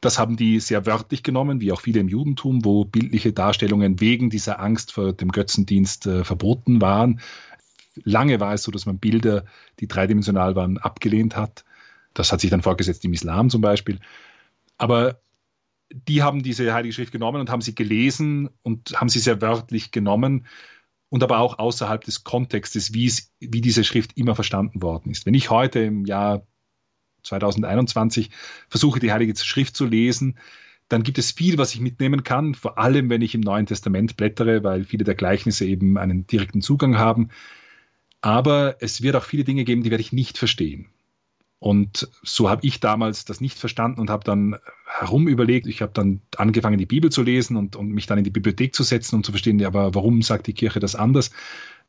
[0.00, 4.30] Das haben die sehr wörtlich genommen, wie auch viele im Judentum, wo bildliche Darstellungen wegen
[4.30, 7.20] dieser Angst vor dem Götzendienst äh, verboten waren.
[8.02, 9.44] Lange war es so, dass man Bilder,
[9.80, 11.64] die dreidimensional waren, abgelehnt hat.
[12.12, 14.00] Das hat sich dann fortgesetzt im Islam zum Beispiel.
[14.78, 15.20] Aber
[15.90, 19.90] die haben diese Heilige Schrift genommen und haben sie gelesen und haben sie sehr wörtlich
[19.92, 20.46] genommen
[21.08, 25.26] und aber auch außerhalb des Kontextes, wie, es, wie diese Schrift immer verstanden worden ist.
[25.26, 26.46] Wenn ich heute im Jahr
[27.22, 28.30] 2021
[28.68, 30.38] versuche, die Heilige Schrift zu lesen,
[30.88, 34.16] dann gibt es viel, was ich mitnehmen kann, vor allem wenn ich im Neuen Testament
[34.16, 37.30] blättere, weil viele der Gleichnisse eben einen direkten Zugang haben.
[38.24, 40.86] Aber es wird auch viele Dinge geben, die werde ich nicht verstehen.
[41.58, 44.56] Und so habe ich damals das nicht verstanden und habe dann
[44.86, 45.66] herum überlegt.
[45.66, 48.74] Ich habe dann angefangen, die Bibel zu lesen und, und mich dann in die Bibliothek
[48.74, 51.32] zu setzen und zu verstehen, ja, aber warum sagt die Kirche das anders?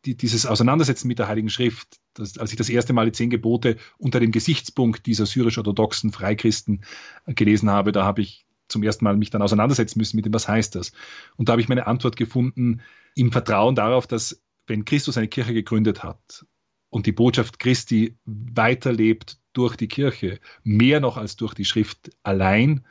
[0.04, 3.30] Die, dieses Auseinandersetzen mit der Heiligen Schrift, das, als ich das erste Mal die zehn
[3.30, 6.84] Gebote unter dem Gesichtspunkt dieser syrisch-orthodoxen Freikristen
[7.28, 10.50] gelesen habe, da habe ich zum ersten Mal mich dann auseinandersetzen müssen mit dem, was
[10.50, 10.92] heißt das?
[11.38, 12.82] Und da habe ich meine Antwort gefunden
[13.16, 16.46] im Vertrauen darauf, dass wenn Christus eine Kirche gegründet hat
[16.90, 22.86] und die Botschaft Christi weiterlebt durch die Kirche, mehr noch als durch die Schrift allein.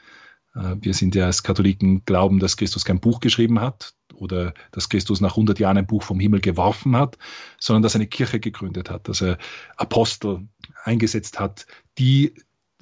[0.54, 4.88] Äh, wir sind ja als Katholiken glauben, dass Christus kein Buch geschrieben hat oder dass
[4.88, 7.18] Christus nach 100 Jahren ein Buch vom Himmel geworfen hat,
[7.58, 9.38] sondern dass er eine Kirche gegründet hat, dass er
[9.76, 10.48] Apostel
[10.84, 11.66] eingesetzt hat,
[11.98, 12.34] die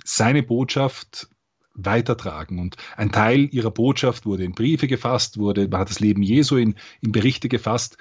[0.04, 1.28] seine Botschaft
[1.74, 2.58] weitertragen.
[2.58, 6.56] Und ein Teil ihrer Botschaft wurde in Briefe gefasst, wurde, man hat das Leben Jesu
[6.56, 7.96] in, in Berichte gefasst.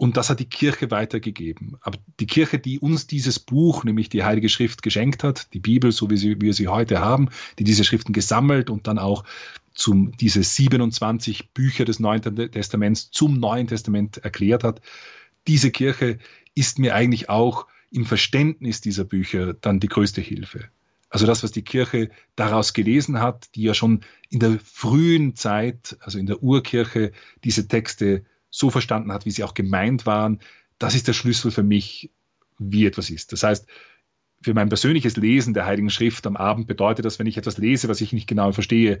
[0.00, 1.76] Und das hat die Kirche weitergegeben.
[1.82, 5.92] Aber die Kirche, die uns dieses Buch, nämlich die Heilige Schrift, geschenkt hat, die Bibel,
[5.92, 7.28] so wie, sie, wie wir sie heute haben,
[7.58, 9.24] die diese Schriften gesammelt und dann auch
[9.74, 14.80] zum, diese 27 Bücher des Neuen Testaments zum Neuen Testament erklärt hat,
[15.46, 16.16] diese Kirche
[16.54, 20.70] ist mir eigentlich auch im Verständnis dieser Bücher dann die größte Hilfe.
[21.10, 25.98] Also das, was die Kirche daraus gelesen hat, die ja schon in der frühen Zeit,
[26.00, 27.12] also in der Urkirche,
[27.44, 30.40] diese Texte so verstanden hat, wie sie auch gemeint waren,
[30.78, 32.10] das ist der Schlüssel für mich,
[32.58, 33.32] wie etwas ist.
[33.32, 33.66] Das heißt,
[34.42, 37.88] für mein persönliches Lesen der Heiligen Schrift am Abend bedeutet das, wenn ich etwas lese,
[37.88, 39.00] was ich nicht genau verstehe,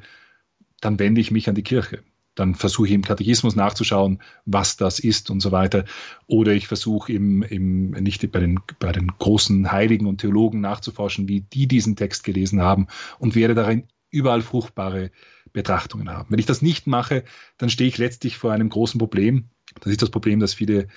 [0.80, 2.02] dann wende ich mich an die Kirche
[2.34, 5.84] dann versuche ich im Katechismus nachzuschauen, was das ist und so weiter.
[6.26, 11.28] Oder ich versuche im, im, nicht bei den, bei den großen Heiligen und Theologen nachzuforschen,
[11.28, 12.86] wie die diesen Text gelesen haben
[13.18, 15.10] und werde darin überall fruchtbare
[15.52, 16.30] Betrachtungen haben.
[16.30, 17.24] Wenn ich das nicht mache,
[17.58, 19.50] dann stehe ich letztlich vor einem großen Problem.
[19.80, 20.88] Das ist das Problem, das viele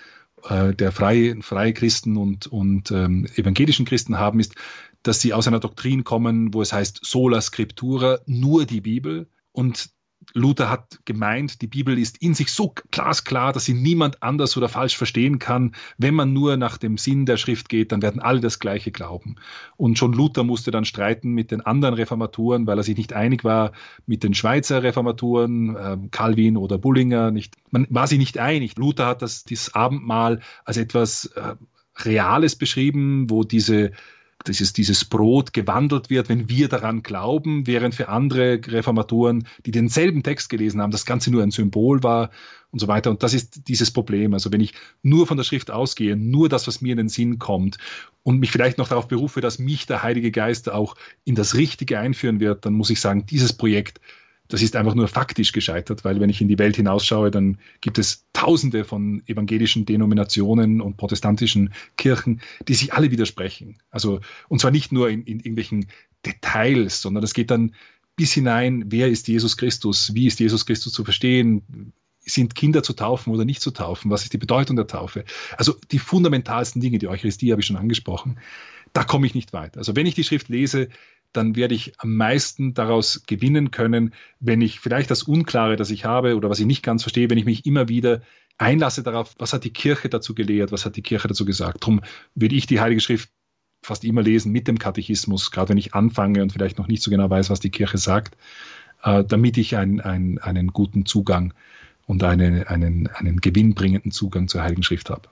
[0.44, 4.56] äh, der freie, freie Christen und, und ähm, evangelischen Christen haben, ist,
[5.04, 9.28] dass sie aus einer Doktrin kommen, wo es heißt sola scriptura, nur die Bibel.
[9.52, 9.90] Und
[10.34, 14.70] Luther hat gemeint, die Bibel ist in sich so glasklar, dass sie niemand anders oder
[14.70, 15.76] falsch verstehen kann.
[15.98, 19.36] Wenn man nur nach dem Sinn der Schrift geht, dann werden alle das Gleiche glauben.
[19.78, 23.44] Und schon Luther musste dann streiten mit den anderen Reformatoren, weil er sich nicht einig
[23.44, 23.72] war
[24.06, 27.32] mit den Schweizer Reformatoren, äh, Calvin oder Bullinger.
[27.32, 28.78] Nicht, man war sich nicht einig.
[28.78, 31.56] Luther hat das, dieses Abendmahl als etwas äh,
[31.98, 33.92] Reales beschrieben, wo diese
[34.48, 40.24] dieses, dieses Brot gewandelt wird, wenn wir daran glauben, während für andere Reformatoren, die denselben
[40.24, 42.30] Text gelesen haben, das Ganze nur ein Symbol war
[42.72, 43.12] und so weiter.
[43.12, 44.34] Und das ist dieses Problem.
[44.34, 44.74] Also wenn ich
[45.04, 47.78] nur von der Schrift ausgehe, nur das, was mir in den Sinn kommt
[48.24, 52.00] und mich vielleicht noch darauf berufe, dass mich der Heilige Geist auch in das Richtige
[52.00, 54.02] einführen wird, dann muss ich sagen, dieses Projekt
[54.50, 57.98] das ist einfach nur faktisch gescheitert, weil wenn ich in die Welt hinausschaue, dann gibt
[57.98, 63.78] es tausende von evangelischen Denominationen und protestantischen Kirchen, die sich alle widersprechen.
[63.90, 64.20] Also,
[64.50, 65.88] und zwar nicht nur in, in irgendwelchen
[66.26, 67.74] Details, sondern es geht dann
[68.16, 72.94] bis hinein, wer ist Jesus Christus, wie ist Jesus Christus zu verstehen, sind Kinder zu
[72.94, 75.26] taufen oder nicht zu taufen, was ist die Bedeutung der Taufe.
[75.58, 78.40] Also die fundamentalsten Dinge, die Eucharistie habe ich schon angesprochen,
[78.94, 79.78] da komme ich nicht weit.
[79.78, 80.90] Also wenn ich die Schrift lese,
[81.34, 86.06] dann werde ich am meisten daraus gewinnen können, wenn ich vielleicht das Unklare, das ich
[86.06, 88.22] habe oder was ich nicht ganz verstehe, wenn ich mich immer wieder
[88.58, 91.82] einlasse darauf, was hat die Kirche dazu gelehrt, was hat die Kirche dazu gesagt.
[91.82, 92.02] Darum
[92.36, 93.30] würde ich die Heilige Schrift
[93.82, 97.12] fast immer lesen mit dem Katechismus, gerade wenn ich anfange und vielleicht noch nicht so
[97.12, 98.38] genau weiß, was die Kirche sagt,
[99.04, 101.54] äh, damit ich ein, ein, einen guten Zugang
[102.06, 105.28] und eine, einen, einen gewinnbringenden Zugang zur Heiligen Schrift habe.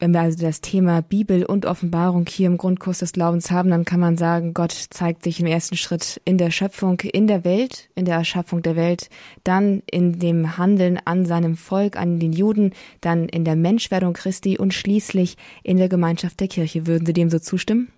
[0.00, 3.84] Wenn wir also das Thema Bibel und Offenbarung hier im Grundkurs des Glaubens haben, dann
[3.84, 7.90] kann man sagen, Gott zeigt sich im ersten Schritt in der Schöpfung, in der Welt,
[7.96, 9.10] in der Erschaffung der Welt,
[9.42, 14.56] dann in dem Handeln an seinem Volk, an den Juden, dann in der Menschwerdung Christi
[14.56, 16.86] und schließlich in der Gemeinschaft der Kirche.
[16.86, 17.88] Würden Sie dem so zustimmen?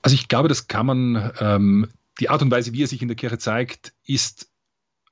[0.00, 1.88] Also ich glaube, das kann man, ähm,
[2.20, 4.48] die Art und Weise, wie er sich in der Kirche zeigt, ist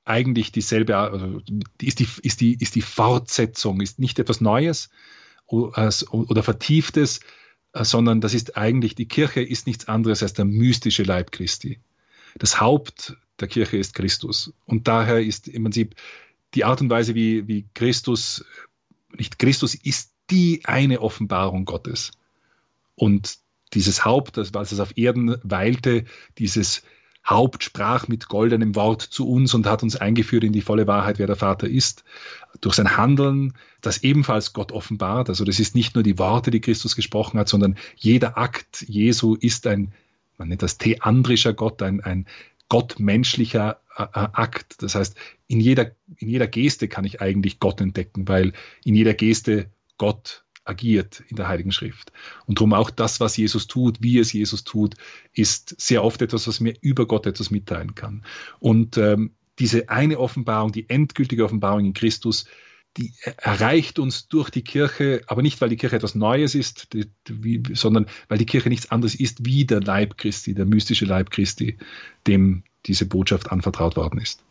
[0.03, 1.41] eigentlich dieselbe, also
[1.79, 4.89] ist die, ist die, ist die Fortsetzung, ist nicht etwas Neues,
[5.51, 7.19] oder vertieftes,
[7.73, 11.79] äh, sondern das ist eigentlich, die Kirche ist nichts anderes als der mystische Leib Christi.
[12.37, 14.53] Das Haupt der Kirche ist Christus.
[14.65, 15.95] Und daher ist im Prinzip
[16.53, 18.45] die Art und Weise, wie, wie Christus,
[19.17, 22.11] nicht Christus ist die eine Offenbarung Gottes.
[22.95, 23.37] Und
[23.73, 26.05] dieses Haupt, das, was es auf Erden weilte,
[26.37, 26.83] dieses
[27.25, 31.19] Haupt sprach mit goldenem Wort zu uns und hat uns eingeführt in die volle Wahrheit,
[31.19, 32.03] wer der Vater ist.
[32.61, 35.29] Durch sein Handeln, das ebenfalls Gott offenbart.
[35.29, 39.35] Also das ist nicht nur die Worte, die Christus gesprochen hat, sondern jeder Akt Jesu
[39.35, 39.93] ist ein,
[40.37, 42.25] man nennt das theandrischer Gott, ein, ein
[42.69, 44.81] gottmenschlicher äh, äh, Akt.
[44.81, 45.15] Das heißt,
[45.47, 48.53] in jeder, in jeder Geste kann ich eigentlich Gott entdecken, weil
[48.83, 52.11] in jeder Geste Gott agiert in der Heiligen Schrift.
[52.47, 54.95] Und darum auch das, was Jesus tut, wie es Jesus tut,
[55.33, 58.25] ist sehr oft etwas, was mir über Gott etwas mitteilen kann.
[58.59, 62.45] Und ähm, diese eine Offenbarung, die endgültige Offenbarung in Christus,
[62.97, 67.05] die erreicht uns durch die Kirche, aber nicht, weil die Kirche etwas Neues ist, die,
[67.29, 71.29] wie, sondern weil die Kirche nichts anderes ist wie der Leib Christi, der mystische Leib
[71.29, 71.77] Christi,
[72.27, 74.43] dem diese Botschaft anvertraut worden ist.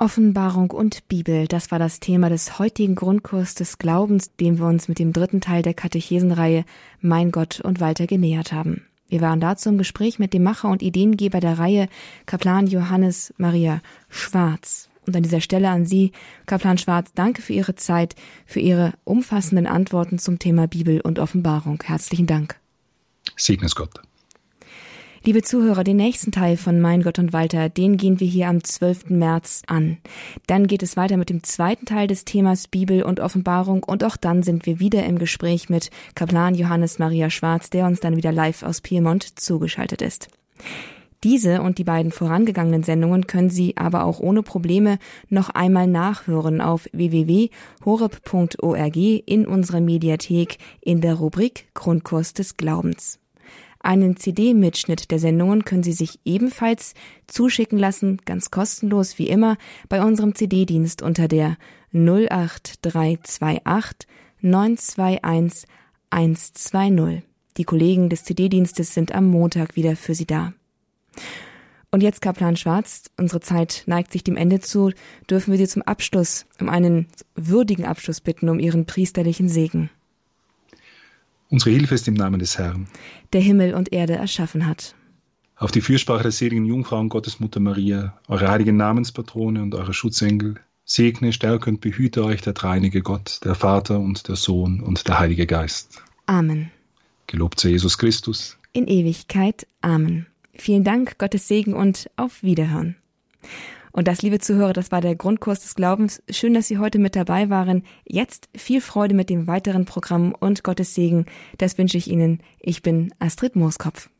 [0.00, 4.88] Offenbarung und Bibel, das war das Thema des heutigen Grundkurs des Glaubens, dem wir uns
[4.88, 6.64] mit dem dritten Teil der Katechesenreihe
[7.02, 8.86] Mein Gott und Walter genähert haben.
[9.10, 11.86] Wir waren dazu im Gespräch mit dem Macher und Ideengeber der Reihe,
[12.24, 14.88] Kaplan Johannes Maria Schwarz.
[15.06, 16.12] Und an dieser Stelle an Sie,
[16.46, 21.82] Kaplan Schwarz, danke für Ihre Zeit, für Ihre umfassenden Antworten zum Thema Bibel und Offenbarung.
[21.82, 22.58] Herzlichen Dank.
[23.36, 24.00] Segne es Gott.
[25.22, 28.64] Liebe Zuhörer, den nächsten Teil von Mein Gott und Walter, den gehen wir hier am
[28.64, 29.10] 12.
[29.10, 29.98] März an.
[30.46, 34.16] Dann geht es weiter mit dem zweiten Teil des Themas Bibel und Offenbarung und auch
[34.16, 38.32] dann sind wir wieder im Gespräch mit Kaplan Johannes Maria Schwarz, der uns dann wieder
[38.32, 40.28] live aus Piemont zugeschaltet ist.
[41.22, 44.98] Diese und die beiden vorangegangenen Sendungen können Sie aber auch ohne Probleme
[45.28, 53.20] noch einmal nachhören auf www.horeb.org in unserer Mediathek in der Rubrik Grundkurs des Glaubens.
[53.82, 56.92] Einen CD-Mitschnitt der Sendungen können Sie sich ebenfalls
[57.26, 59.56] zuschicken lassen, ganz kostenlos wie immer,
[59.88, 61.56] bei unserem CD-Dienst unter der
[61.92, 64.06] 08328
[64.42, 65.66] 921
[66.10, 67.22] 120.
[67.56, 70.52] Die Kollegen des CD-Dienstes sind am Montag wieder für Sie da.
[71.90, 74.92] Und jetzt, Kaplan Schwarz, unsere Zeit neigt sich dem Ende zu,
[75.28, 79.90] dürfen wir Sie zum Abschluss, um einen würdigen Abschluss bitten, um Ihren priesterlichen Segen.
[81.50, 82.86] Unsere Hilfe ist im Namen des Herrn,
[83.32, 84.94] der Himmel und Erde erschaffen hat.
[85.56, 90.54] Auf die Fürsprache der seligen Jungfrau und Gottesmutter Maria, eure heiligen Namenspatrone und eure Schutzengel,
[90.84, 95.18] segne, stärke und behüte euch der dreinige Gott, der Vater und der Sohn und der
[95.18, 96.00] Heilige Geist.
[96.26, 96.70] Amen.
[97.26, 98.56] Gelobt sei Jesus Christus.
[98.72, 99.66] In Ewigkeit.
[99.80, 100.26] Amen.
[100.54, 102.94] Vielen Dank, Gottes Segen und auf Wiederhören.
[103.92, 106.22] Und das, liebe Zuhörer, das war der Grundkurs des Glaubens.
[106.30, 107.84] Schön, dass Sie heute mit dabei waren.
[108.04, 111.26] Jetzt viel Freude mit dem weiteren Programm und Gottes Segen.
[111.58, 112.40] Das wünsche ich Ihnen.
[112.60, 114.10] Ich bin Astrid Mooskopf.